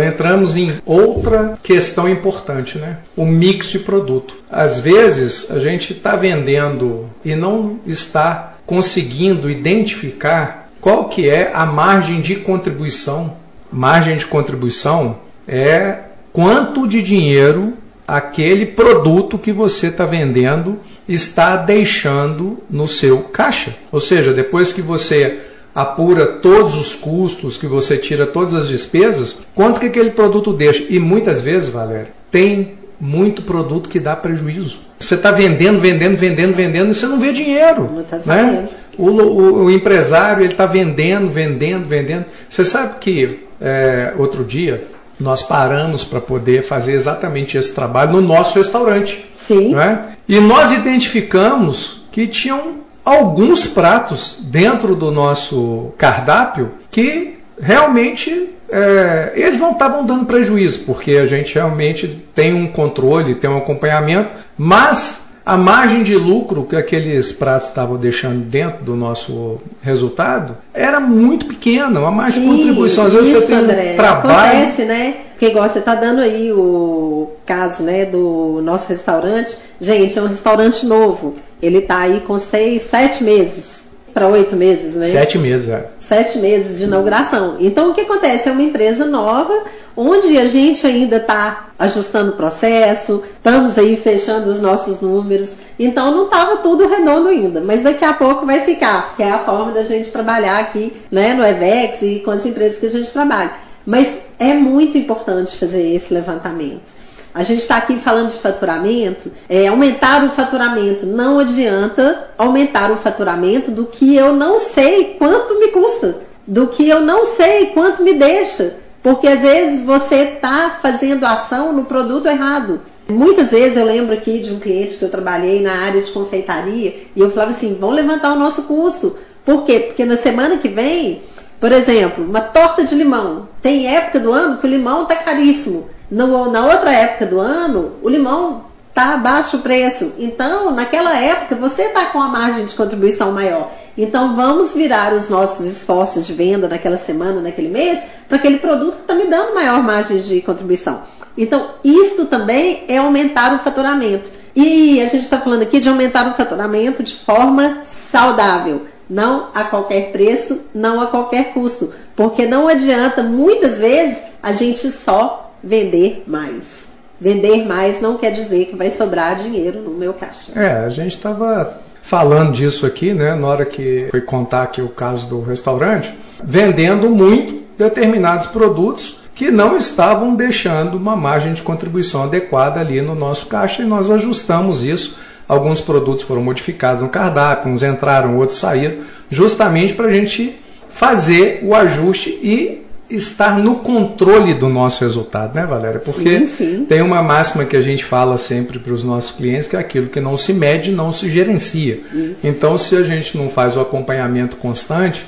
entramos 0.00 0.54
em 0.54 0.74
outra 0.86 1.58
questão 1.60 2.08
importante, 2.08 2.78
né? 2.78 2.98
O 3.16 3.26
mix 3.26 3.66
de 3.66 3.80
produto. 3.80 4.36
Às 4.48 4.78
vezes 4.78 5.50
a 5.50 5.58
gente 5.58 5.94
está 5.94 6.14
vendendo 6.14 7.10
e 7.24 7.34
não 7.34 7.80
está 7.84 8.54
conseguindo 8.64 9.50
identificar 9.50 10.70
qual 10.80 11.08
que 11.08 11.28
é 11.28 11.50
a 11.52 11.66
margem 11.66 12.20
de 12.20 12.36
contribuição. 12.36 13.36
Margem 13.72 14.16
de 14.16 14.26
contribuição 14.26 15.16
é 15.48 15.98
quanto 16.32 16.86
de 16.86 17.02
dinheiro 17.02 17.72
aquele 18.06 18.64
produto 18.64 19.36
que 19.36 19.50
você 19.50 19.88
está 19.88 20.06
vendendo 20.06 20.78
está 21.08 21.56
deixando 21.56 22.58
no 22.70 22.86
seu 22.86 23.18
caixa. 23.18 23.74
Ou 23.90 24.00
seja, 24.00 24.32
depois 24.32 24.72
que 24.72 24.82
você 24.82 25.40
apura 25.74 26.26
todos 26.26 26.74
os 26.74 26.94
custos, 26.94 27.56
que 27.56 27.66
você 27.66 27.96
tira 27.96 28.26
todas 28.26 28.54
as 28.54 28.68
despesas, 28.68 29.38
quanto 29.54 29.80
que 29.80 29.86
aquele 29.86 30.10
produto 30.10 30.52
deixa? 30.52 30.84
E 30.88 30.98
muitas 30.98 31.40
vezes, 31.40 31.68
Valéria, 31.68 32.10
tem 32.30 32.74
muito 33.00 33.42
produto 33.42 33.88
que 33.88 33.98
dá 33.98 34.14
prejuízo. 34.14 34.78
Você 35.00 35.16
está 35.16 35.32
vendendo, 35.32 35.80
vendendo, 35.80 36.16
vendendo, 36.16 36.54
vendendo 36.54 36.92
e 36.92 36.94
você 36.94 37.06
não 37.06 37.18
vê 37.18 37.32
dinheiro. 37.32 37.90
Não 37.92 38.04
tá 38.04 38.18
né? 38.24 38.68
O, 38.96 39.08
o, 39.08 39.64
o, 39.64 39.70
empresário 39.70 40.44
ele 40.44 40.52
está 40.52 40.66
vendendo, 40.66 41.28
vendendo, 41.28 41.86
vendendo. 41.86 42.26
Você 42.48 42.64
sabe 42.64 43.00
que 43.00 43.40
é, 43.60 44.12
outro 44.16 44.44
dia 44.44 44.84
nós 45.22 45.42
paramos 45.42 46.04
para 46.04 46.20
poder 46.20 46.62
fazer 46.62 46.92
exatamente 46.92 47.56
esse 47.56 47.74
trabalho 47.74 48.12
no 48.12 48.20
nosso 48.20 48.58
restaurante. 48.58 49.24
Sim. 49.36 49.74
Né? 49.74 50.16
E 50.28 50.38
nós 50.40 50.72
identificamos 50.72 52.02
que 52.10 52.26
tinham 52.26 52.82
alguns 53.04 53.66
pratos 53.66 54.38
dentro 54.40 54.94
do 54.94 55.10
nosso 55.10 55.92
cardápio 55.96 56.72
que 56.90 57.38
realmente 57.60 58.50
é, 58.70 59.32
eles 59.34 59.60
não 59.60 59.72
estavam 59.72 60.04
dando 60.04 60.24
prejuízo, 60.24 60.80
porque 60.80 61.12
a 61.12 61.26
gente 61.26 61.54
realmente 61.54 62.08
tem 62.34 62.54
um 62.54 62.66
controle, 62.66 63.34
tem 63.34 63.50
um 63.50 63.58
acompanhamento, 63.58 64.30
mas 64.56 65.21
a 65.44 65.56
margem 65.56 66.02
de 66.02 66.16
lucro 66.16 66.64
que 66.64 66.76
aqueles 66.76 67.32
pratos 67.32 67.68
estavam 67.68 67.96
deixando 67.96 68.44
dentro 68.44 68.84
do 68.84 68.94
nosso 68.94 69.60
resultado 69.82 70.56
era 70.72 71.00
muito 71.00 71.46
pequena, 71.46 71.98
uma 72.00 72.10
margem 72.10 72.42
Sim, 72.42 72.50
de 72.50 72.56
contribuição. 72.56 73.06
Às 73.06 73.12
vezes 73.12 73.28
isso, 73.28 73.40
você 73.40 73.46
tem 73.48 73.56
André, 73.56 73.94
trabalho. 73.94 74.58
Acontece, 74.58 74.84
né? 74.84 75.16
Porque 75.32 75.46
igual 75.46 75.68
você 75.68 75.80
está 75.80 75.94
dando 75.94 76.20
aí 76.20 76.52
o 76.52 77.30
caso 77.44 77.82
né, 77.82 78.04
do 78.04 78.60
nosso 78.62 78.88
restaurante. 78.88 79.56
Gente, 79.80 80.16
é 80.16 80.22
um 80.22 80.28
restaurante 80.28 80.86
novo. 80.86 81.34
Ele 81.60 81.78
está 81.78 81.98
aí 81.98 82.20
com 82.20 82.38
seis, 82.38 82.82
sete 82.82 83.24
meses 83.24 83.81
para 84.12 84.28
oito 84.28 84.54
meses, 84.56 84.94
né? 84.94 85.08
Sete 85.08 85.38
meses, 85.38 85.68
é. 85.68 85.86
Sete 86.00 86.38
meses 86.38 86.78
de 86.78 86.84
inauguração. 86.84 87.56
Então, 87.58 87.90
o 87.90 87.94
que 87.94 88.02
acontece? 88.02 88.48
É 88.48 88.52
uma 88.52 88.62
empresa 88.62 89.06
nova, 89.06 89.52
onde 89.96 90.38
a 90.38 90.46
gente 90.46 90.86
ainda 90.86 91.16
está 91.16 91.68
ajustando 91.78 92.32
o 92.32 92.36
processo, 92.36 93.22
estamos 93.34 93.78
aí 93.78 93.96
fechando 93.96 94.50
os 94.50 94.60
nossos 94.60 95.00
números. 95.00 95.56
Então, 95.78 96.10
não 96.10 96.24
estava 96.26 96.58
tudo 96.58 96.86
redondo 96.86 97.28
ainda, 97.28 97.60
mas 97.60 97.82
daqui 97.82 98.04
a 98.04 98.12
pouco 98.12 98.46
vai 98.46 98.60
ficar, 98.60 99.16
que 99.16 99.22
é 99.22 99.30
a 99.30 99.38
forma 99.38 99.72
da 99.72 99.82
gente 99.82 100.12
trabalhar 100.12 100.58
aqui 100.58 100.92
né, 101.10 101.34
no 101.34 101.44
EVEX 101.44 102.02
e 102.02 102.20
com 102.24 102.30
as 102.30 102.44
empresas 102.44 102.78
que 102.78 102.86
a 102.86 102.90
gente 102.90 103.10
trabalha. 103.10 103.52
Mas 103.84 104.20
é 104.38 104.54
muito 104.54 104.96
importante 104.96 105.56
fazer 105.56 105.94
esse 105.94 106.12
levantamento. 106.14 107.02
A 107.34 107.42
gente 107.42 107.60
está 107.60 107.78
aqui 107.78 107.98
falando 107.98 108.28
de 108.28 108.38
faturamento, 108.38 109.32
é, 109.48 109.66
aumentar 109.66 110.22
o 110.24 110.30
faturamento. 110.30 111.06
Não 111.06 111.38
adianta 111.38 112.28
aumentar 112.36 112.90
o 112.90 112.96
faturamento 112.96 113.70
do 113.70 113.86
que 113.86 114.14
eu 114.14 114.34
não 114.34 114.60
sei 114.60 115.16
quanto 115.18 115.58
me 115.58 115.68
custa, 115.68 116.16
do 116.46 116.66
que 116.66 116.86
eu 116.86 117.00
não 117.00 117.24
sei 117.24 117.66
quanto 117.66 118.02
me 118.02 118.12
deixa. 118.14 118.76
Porque 119.02 119.26
às 119.26 119.40
vezes 119.40 119.82
você 119.82 120.16
está 120.16 120.78
fazendo 120.82 121.24
ação 121.24 121.72
no 121.72 121.84
produto 121.84 122.26
errado. 122.26 122.80
Muitas 123.08 123.50
vezes 123.50 123.76
eu 123.76 123.84
lembro 123.84 124.14
aqui 124.14 124.38
de 124.38 124.52
um 124.52 124.60
cliente 124.60 124.96
que 124.96 125.04
eu 125.04 125.10
trabalhei 125.10 125.60
na 125.60 125.72
área 125.72 126.00
de 126.00 126.10
confeitaria 126.10 126.94
e 127.16 127.20
eu 127.20 127.30
falava 127.30 127.50
assim: 127.50 127.76
vamos 127.80 127.96
levantar 127.96 128.32
o 128.32 128.38
nosso 128.38 128.62
custo. 128.64 129.16
Por 129.44 129.64
quê? 129.64 129.80
Porque 129.80 130.04
na 130.04 130.16
semana 130.16 130.58
que 130.58 130.68
vem, 130.68 131.22
por 131.58 131.72
exemplo, 131.72 132.24
uma 132.24 132.40
torta 132.40 132.84
de 132.84 132.94
limão. 132.94 133.48
Tem 133.60 133.86
época 133.86 134.20
do 134.20 134.32
ano 134.32 134.58
que 134.58 134.66
o 134.66 134.70
limão 134.70 135.02
está 135.02 135.16
caríssimo. 135.16 135.88
No, 136.12 136.50
na 136.50 136.66
outra 136.66 136.92
época 136.92 137.24
do 137.24 137.40
ano, 137.40 137.92
o 138.02 138.08
limão 138.08 138.64
está 138.90 139.16
baixo 139.16 139.56
o 139.56 139.60
preço. 139.60 140.12
Então, 140.18 140.70
naquela 140.70 141.18
época, 141.18 141.54
você 141.56 141.84
está 141.84 142.04
com 142.04 142.20
a 142.20 142.28
margem 142.28 142.66
de 142.66 142.74
contribuição 142.74 143.32
maior. 143.32 143.70
Então, 143.96 144.36
vamos 144.36 144.74
virar 144.74 145.14
os 145.14 145.30
nossos 145.30 145.66
esforços 145.66 146.26
de 146.26 146.34
venda 146.34 146.68
naquela 146.68 146.98
semana, 146.98 147.40
naquele 147.40 147.70
mês, 147.70 148.02
para 148.28 148.36
aquele 148.36 148.58
produto 148.58 148.96
que 148.96 149.00
está 149.00 149.14
me 149.14 149.24
dando 149.24 149.54
maior 149.54 149.82
margem 149.82 150.20
de 150.20 150.42
contribuição. 150.42 151.00
Então, 151.36 151.70
isto 151.82 152.26
também 152.26 152.84
é 152.88 152.98
aumentar 152.98 153.54
o 153.54 153.58
faturamento. 153.60 154.30
E 154.54 155.00
a 155.00 155.06
gente 155.06 155.22
está 155.22 155.40
falando 155.40 155.62
aqui 155.62 155.80
de 155.80 155.88
aumentar 155.88 156.28
o 156.28 156.34
faturamento 156.34 157.02
de 157.02 157.14
forma 157.14 157.78
saudável. 157.84 158.82
Não 159.08 159.48
a 159.54 159.64
qualquer 159.64 160.12
preço, 160.12 160.60
não 160.74 161.00
a 161.00 161.06
qualquer 161.06 161.54
custo. 161.54 161.90
Porque 162.14 162.44
não 162.44 162.68
adianta, 162.68 163.22
muitas 163.22 163.78
vezes, 163.78 164.22
a 164.42 164.52
gente 164.52 164.90
só 164.90 165.51
vender 165.62 166.24
mais. 166.26 166.92
Vender 167.20 167.64
mais 167.66 168.00
não 168.00 168.16
quer 168.16 168.32
dizer 168.32 168.66
que 168.66 168.76
vai 168.76 168.90
sobrar 168.90 169.36
dinheiro 169.36 169.80
no 169.80 169.92
meu 169.92 170.12
caixa. 170.12 170.58
É, 170.58 170.84
a 170.84 170.88
gente 170.88 171.14
estava 171.14 171.80
falando 172.02 172.52
disso 172.52 172.84
aqui, 172.84 173.14
né, 173.14 173.34
na 173.34 173.46
hora 173.46 173.64
que 173.64 174.08
foi 174.10 174.20
contar 174.20 174.64
aqui 174.64 174.82
o 174.82 174.88
caso 174.88 175.28
do 175.28 175.40
restaurante, 175.40 176.12
vendendo 176.42 177.08
muito 177.08 177.62
determinados 177.78 178.46
produtos 178.48 179.18
que 179.34 179.50
não 179.50 179.76
estavam 179.76 180.34
deixando 180.34 180.96
uma 180.96 181.16
margem 181.16 181.52
de 181.52 181.62
contribuição 181.62 182.24
adequada 182.24 182.80
ali 182.80 183.00
no 183.00 183.14
nosso 183.14 183.46
caixa 183.46 183.82
e 183.82 183.86
nós 183.86 184.10
ajustamos 184.10 184.82
isso. 184.82 185.16
Alguns 185.48 185.80
produtos 185.80 186.24
foram 186.24 186.42
modificados 186.42 187.02
no 187.02 187.08
cardápio, 187.08 187.70
uns 187.70 187.82
entraram, 187.82 188.36
outros 188.36 188.58
saíram, 188.58 188.96
justamente 189.30 189.94
para 189.94 190.06
a 190.06 190.12
gente 190.12 190.58
fazer 190.90 191.60
o 191.62 191.74
ajuste 191.74 192.30
e 192.42 192.81
estar 193.14 193.58
no 193.58 193.76
controle 193.76 194.54
do 194.54 194.68
nosso 194.68 195.04
resultado, 195.04 195.54
né, 195.54 195.66
Valéria? 195.66 196.00
Porque 196.00 196.44
sim, 196.44 196.46
sim. 196.46 196.84
tem 196.84 197.02
uma 197.02 197.22
máxima 197.22 197.64
que 197.64 197.76
a 197.76 197.82
gente 197.82 198.04
fala 198.04 198.38
sempre 198.38 198.78
para 198.78 198.92
os 198.92 199.04
nossos 199.04 199.30
clientes 199.32 199.68
que 199.68 199.76
é 199.76 199.78
aquilo 199.78 200.08
que 200.08 200.20
não 200.20 200.36
se 200.36 200.52
mede 200.52 200.90
não 200.90 201.12
se 201.12 201.28
gerencia. 201.28 202.00
Isso. 202.12 202.46
Então, 202.46 202.76
se 202.78 202.96
a 202.96 203.02
gente 203.02 203.36
não 203.36 203.48
faz 203.48 203.76
o 203.76 203.80
acompanhamento 203.80 204.56
constante 204.56 205.26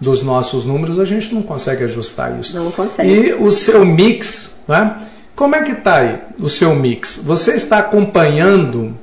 dos 0.00 0.22
nossos 0.22 0.66
números, 0.66 0.98
a 0.98 1.04
gente 1.04 1.34
não 1.34 1.42
consegue 1.42 1.84
ajustar 1.84 2.38
isso. 2.38 2.54
Não 2.54 2.70
consegue. 2.70 3.10
E 3.10 3.34
o 3.34 3.50
seu 3.50 3.84
mix, 3.84 4.60
né? 4.68 4.96
Como 5.34 5.54
é 5.54 5.62
que 5.62 5.72
está 5.72 5.96
aí 5.96 6.18
o 6.38 6.48
seu 6.48 6.74
mix? 6.74 7.20
Você 7.22 7.52
está 7.54 7.78
acompanhando 7.78 8.94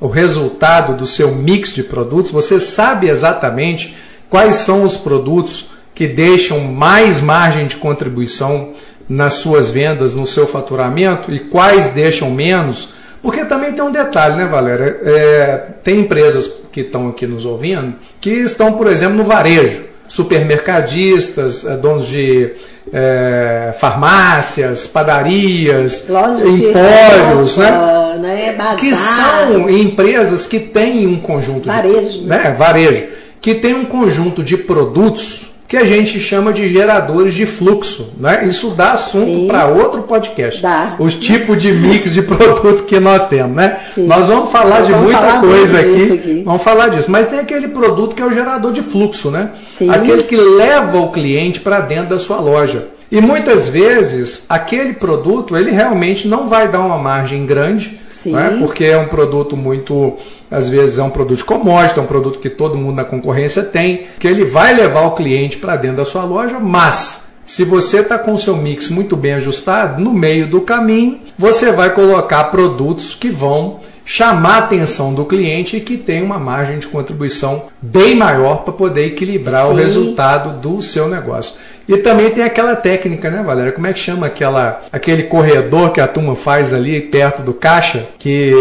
o 0.00 0.08
resultado 0.08 0.96
do 0.96 1.06
seu 1.06 1.34
mix 1.34 1.74
de 1.74 1.82
produtos? 1.82 2.32
Você 2.32 2.58
sabe 2.58 3.08
exatamente 3.08 3.94
quais 4.30 4.56
são 4.56 4.84
os 4.84 4.96
produtos 4.96 5.71
que 5.94 6.06
deixam 6.06 6.60
mais 6.60 7.20
margem 7.20 7.66
de 7.66 7.76
contribuição 7.76 8.72
nas 9.08 9.34
suas 9.34 9.70
vendas, 9.70 10.14
no 10.14 10.26
seu 10.26 10.46
faturamento 10.46 11.32
e 11.32 11.38
quais 11.38 11.92
deixam 11.92 12.30
menos. 12.30 12.94
Porque 13.22 13.44
também 13.44 13.72
tem 13.72 13.84
um 13.84 13.92
detalhe, 13.92 14.36
né, 14.36 14.46
Valéria? 14.46 14.98
É, 15.04 15.64
tem 15.84 16.00
empresas 16.00 16.62
que 16.72 16.80
estão 16.80 17.08
aqui 17.08 17.26
nos 17.26 17.44
ouvindo 17.44 17.94
que 18.20 18.30
estão, 18.30 18.72
por 18.72 18.86
exemplo, 18.86 19.16
no 19.16 19.24
varejo. 19.24 19.92
Supermercadistas, 20.08 21.64
é, 21.64 21.76
donos 21.76 22.06
de 22.06 22.50
é, 22.92 23.72
farmácias, 23.78 24.86
padarias, 24.86 26.06
empórios, 26.08 27.56
né? 27.56 27.70
né? 28.18 28.76
que 28.78 28.94
são 28.94 29.70
empresas 29.70 30.46
que 30.46 30.60
têm 30.60 31.06
um 31.06 31.18
conjunto 31.18 31.66
varejo, 31.66 32.20
de, 32.20 32.26
né? 32.26 32.54
varejo, 32.58 33.06
que 33.40 33.54
tem 33.54 33.74
um 33.74 33.86
conjunto 33.86 34.42
de 34.42 34.56
produtos 34.56 35.51
que 35.72 35.76
a 35.78 35.84
gente 35.86 36.20
chama 36.20 36.52
de 36.52 36.68
geradores 36.68 37.34
de 37.34 37.46
fluxo. 37.46 38.10
Né? 38.20 38.44
Isso 38.44 38.72
dá 38.72 38.92
assunto 38.92 39.46
para 39.46 39.68
outro 39.68 40.02
podcast. 40.02 40.60
Dá. 40.60 40.96
Os 40.98 41.14
tipos 41.14 41.56
de 41.56 41.72
mix 41.72 42.12
de 42.12 42.20
produto 42.20 42.84
que 42.84 43.00
nós 43.00 43.26
temos. 43.26 43.56
Né? 43.56 43.78
Nós 43.96 44.28
vamos 44.28 44.52
falar 44.52 44.80
nós 44.80 44.86
de 44.86 44.92
vamos 44.92 45.06
muita 45.06 45.20
falar 45.22 45.40
coisa 45.40 45.78
aqui. 45.78 46.12
aqui. 46.12 46.42
Vamos 46.44 46.62
falar 46.62 46.88
disso. 46.88 47.10
Mas 47.10 47.30
tem 47.30 47.38
aquele 47.38 47.68
produto 47.68 48.14
que 48.14 48.20
é 48.20 48.26
o 48.26 48.30
gerador 48.30 48.70
de 48.70 48.82
fluxo, 48.82 49.30
né? 49.30 49.48
Sim. 49.66 49.88
Aquele 49.88 50.24
que 50.24 50.36
leva 50.36 50.98
o 50.98 51.10
cliente 51.10 51.60
para 51.60 51.80
dentro 51.80 52.10
da 52.10 52.18
sua 52.18 52.38
loja. 52.38 52.88
E 53.10 53.18
muitas 53.22 53.66
vezes 53.66 54.44
aquele 54.50 54.92
produto 54.92 55.56
ele 55.56 55.70
realmente 55.70 56.28
não 56.28 56.48
vai 56.48 56.68
dar 56.68 56.80
uma 56.80 56.98
margem 56.98 57.46
grande, 57.46 57.98
né? 58.30 58.56
porque 58.58 58.84
é 58.84 58.96
um 58.96 59.08
produto 59.08 59.56
muito, 59.56 60.14
às 60.50 60.68
vezes 60.68 60.98
é 60.98 61.02
um 61.02 61.10
produto 61.10 61.44
commodity, 61.44 61.98
é 61.98 62.02
um 62.02 62.06
produto 62.06 62.38
que 62.38 62.50
todo 62.50 62.76
mundo 62.76 62.96
na 62.96 63.04
concorrência 63.04 63.62
tem, 63.62 64.02
que 64.18 64.28
ele 64.28 64.44
vai 64.44 64.74
levar 64.74 65.06
o 65.06 65.12
cliente 65.12 65.56
para 65.56 65.76
dentro 65.76 65.98
da 65.98 66.04
sua 66.04 66.24
loja, 66.24 66.58
mas 66.58 67.32
se 67.44 67.64
você 67.64 68.00
está 68.00 68.18
com 68.18 68.32
o 68.32 68.38
seu 68.38 68.56
mix 68.56 68.88
muito 68.88 69.16
bem 69.16 69.34
ajustado, 69.34 70.02
no 70.02 70.12
meio 70.12 70.46
do 70.46 70.60
caminho 70.60 71.20
você 71.36 71.72
vai 71.72 71.90
colocar 71.90 72.44
produtos 72.44 73.14
que 73.14 73.28
vão 73.28 73.80
chamar 74.04 74.54
a 74.54 74.58
atenção 74.58 75.14
do 75.14 75.24
cliente 75.24 75.76
e 75.76 75.80
que 75.80 75.96
tem 75.96 76.22
uma 76.22 76.38
margem 76.38 76.78
de 76.78 76.88
contribuição 76.88 77.66
bem 77.80 78.14
maior 78.14 78.58
para 78.64 78.72
poder 78.72 79.06
equilibrar 79.06 79.66
Sim. 79.66 79.72
o 79.72 79.76
resultado 79.76 80.60
do 80.60 80.82
seu 80.82 81.08
negócio. 81.08 81.54
E 81.88 81.96
também 81.98 82.30
tem 82.30 82.44
aquela 82.44 82.76
técnica, 82.76 83.30
né, 83.30 83.42
Valéria? 83.42 83.72
Como 83.72 83.86
é 83.86 83.92
que 83.92 83.98
chama 83.98 84.26
aquela, 84.26 84.82
aquele 84.92 85.24
corredor 85.24 85.90
que 85.90 86.00
a 86.00 86.06
turma 86.06 86.34
faz 86.34 86.72
ali 86.72 87.00
perto 87.00 87.42
do 87.42 87.52
caixa, 87.52 88.06
que 88.18 88.52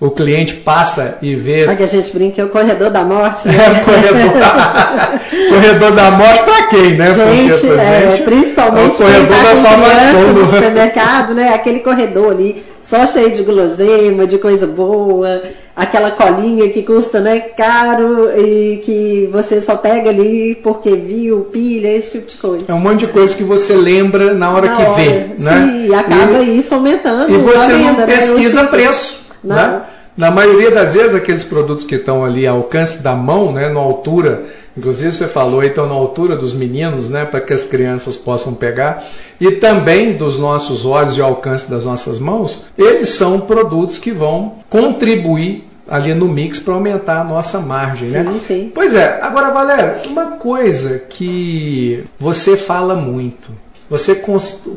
o 0.00 0.10
cliente 0.10 0.54
passa 0.54 1.18
e 1.20 1.34
vê. 1.34 1.64
É 1.64 1.74
que 1.74 1.82
a 1.82 1.86
gente 1.86 2.12
brinca 2.12 2.42
é 2.42 2.44
o 2.44 2.48
corredor 2.48 2.90
da 2.90 3.02
morte. 3.02 3.48
Né? 3.48 3.58
É, 3.68 3.80
o 3.80 3.84
corredor, 3.84 4.32
corredor 5.50 5.92
da 5.92 6.10
morte 6.12 6.42
para 6.42 6.66
quem, 6.68 6.96
né? 6.96 7.12
Gente, 7.12 7.66
Porque, 7.66 7.80
é, 7.80 8.10
gente 8.10 8.22
principalmente 8.22 9.02
é 9.02 9.04
o 9.04 9.08
corredor 9.08 9.36
tá 9.36 9.42
da 9.42 9.54
salvação 9.56 10.32
no 10.32 10.44
supermercado, 10.44 11.34
né? 11.34 11.54
Aquele 11.54 11.80
corredor 11.80 12.32
ali 12.32 12.62
só 12.80 13.04
cheio 13.06 13.30
de 13.30 13.42
guloseima, 13.42 14.26
de 14.26 14.38
coisa 14.38 14.66
boa, 14.66 15.42
aquela 15.78 16.10
colinha 16.10 16.68
que 16.70 16.82
custa 16.82 17.20
né, 17.20 17.38
caro 17.38 18.28
e 18.36 18.80
que 18.84 19.28
você 19.32 19.60
só 19.60 19.76
pega 19.76 20.10
ali 20.10 20.56
porque 20.56 20.96
viu, 20.96 21.42
pilha, 21.52 21.96
esse 21.96 22.18
tipo 22.18 22.28
de 22.28 22.36
coisa. 22.36 22.64
É 22.66 22.74
um 22.74 22.80
monte 22.80 23.06
de 23.06 23.06
coisa 23.06 23.34
que 23.34 23.44
você 23.44 23.76
lembra 23.76 24.34
na 24.34 24.50
hora 24.50 24.66
na 24.66 24.76
que 24.76 24.82
hora, 24.82 24.94
vê. 24.94 25.26
Né? 25.38 25.52
Sim, 25.52 25.86
e 25.86 25.94
acaba 25.94 26.40
e, 26.40 26.58
isso 26.58 26.74
aumentando. 26.74 27.32
E 27.32 27.38
você 27.38 27.72
venda, 27.74 27.92
não 27.92 27.98
né? 27.98 28.06
pesquisa 28.06 28.62
né? 28.64 28.68
preço. 28.68 29.20
Não. 29.42 29.54
Né? 29.54 29.82
Na 30.16 30.32
maioria 30.32 30.72
das 30.72 30.94
vezes, 30.94 31.14
aqueles 31.14 31.44
produtos 31.44 31.84
que 31.84 31.94
estão 31.94 32.24
ali 32.24 32.44
ao 32.44 32.56
alcance 32.56 33.00
da 33.00 33.14
mão, 33.14 33.52
né, 33.52 33.68
na 33.68 33.78
altura 33.78 34.48
Inclusive 34.78 35.12
você 35.12 35.26
falou 35.26 35.64
então 35.64 35.88
na 35.88 35.94
altura 35.94 36.36
dos 36.36 36.54
meninos, 36.54 37.10
né, 37.10 37.24
para 37.24 37.40
que 37.40 37.52
as 37.52 37.64
crianças 37.64 38.16
possam 38.16 38.54
pegar 38.54 39.04
e 39.40 39.50
também 39.50 40.12
dos 40.12 40.38
nossos 40.38 40.86
olhos 40.86 41.18
e 41.18 41.20
alcance 41.20 41.68
das 41.68 41.84
nossas 41.84 42.20
mãos, 42.20 42.66
eles 42.78 43.08
são 43.08 43.40
produtos 43.40 43.98
que 43.98 44.12
vão 44.12 44.52
contribuir 44.70 45.67
ali 45.88 46.14
no 46.14 46.28
mix 46.28 46.58
para 46.60 46.74
aumentar 46.74 47.20
a 47.20 47.24
nossa 47.24 47.60
margem, 47.60 48.10
sim, 48.10 48.18
né? 48.18 48.40
Sim. 48.40 48.72
Pois 48.74 48.94
é. 48.94 49.18
Agora, 49.22 49.50
Valéria, 49.50 49.96
uma 50.06 50.32
coisa 50.32 50.98
que 51.08 52.04
você 52.18 52.56
fala 52.56 52.94
muito. 52.94 53.50
Você 53.90 54.22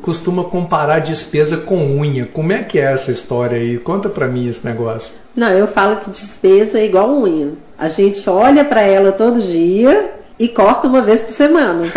costuma 0.02 0.46
comparar 0.46 1.00
despesa 1.00 1.58
com 1.58 2.00
unha. 2.00 2.30
Como 2.32 2.54
é 2.54 2.60
que 2.60 2.80
é 2.80 2.94
essa 2.94 3.12
história 3.12 3.58
aí? 3.58 3.78
Conta 3.78 4.08
para 4.08 4.26
mim 4.26 4.48
esse 4.48 4.66
negócio. 4.66 5.12
Não, 5.36 5.50
eu 5.50 5.68
falo 5.68 5.98
que 5.98 6.10
despesa 6.10 6.80
é 6.80 6.86
igual 6.86 7.12
unha. 7.12 7.50
A 7.78 7.90
gente 7.90 8.30
olha 8.30 8.64
para 8.64 8.82
ela 8.82 9.12
todo 9.12 9.42
dia 9.42 10.12
e 10.40 10.48
corta 10.48 10.88
uma 10.88 11.02
vez 11.02 11.24
por 11.24 11.34
semana. 11.34 11.86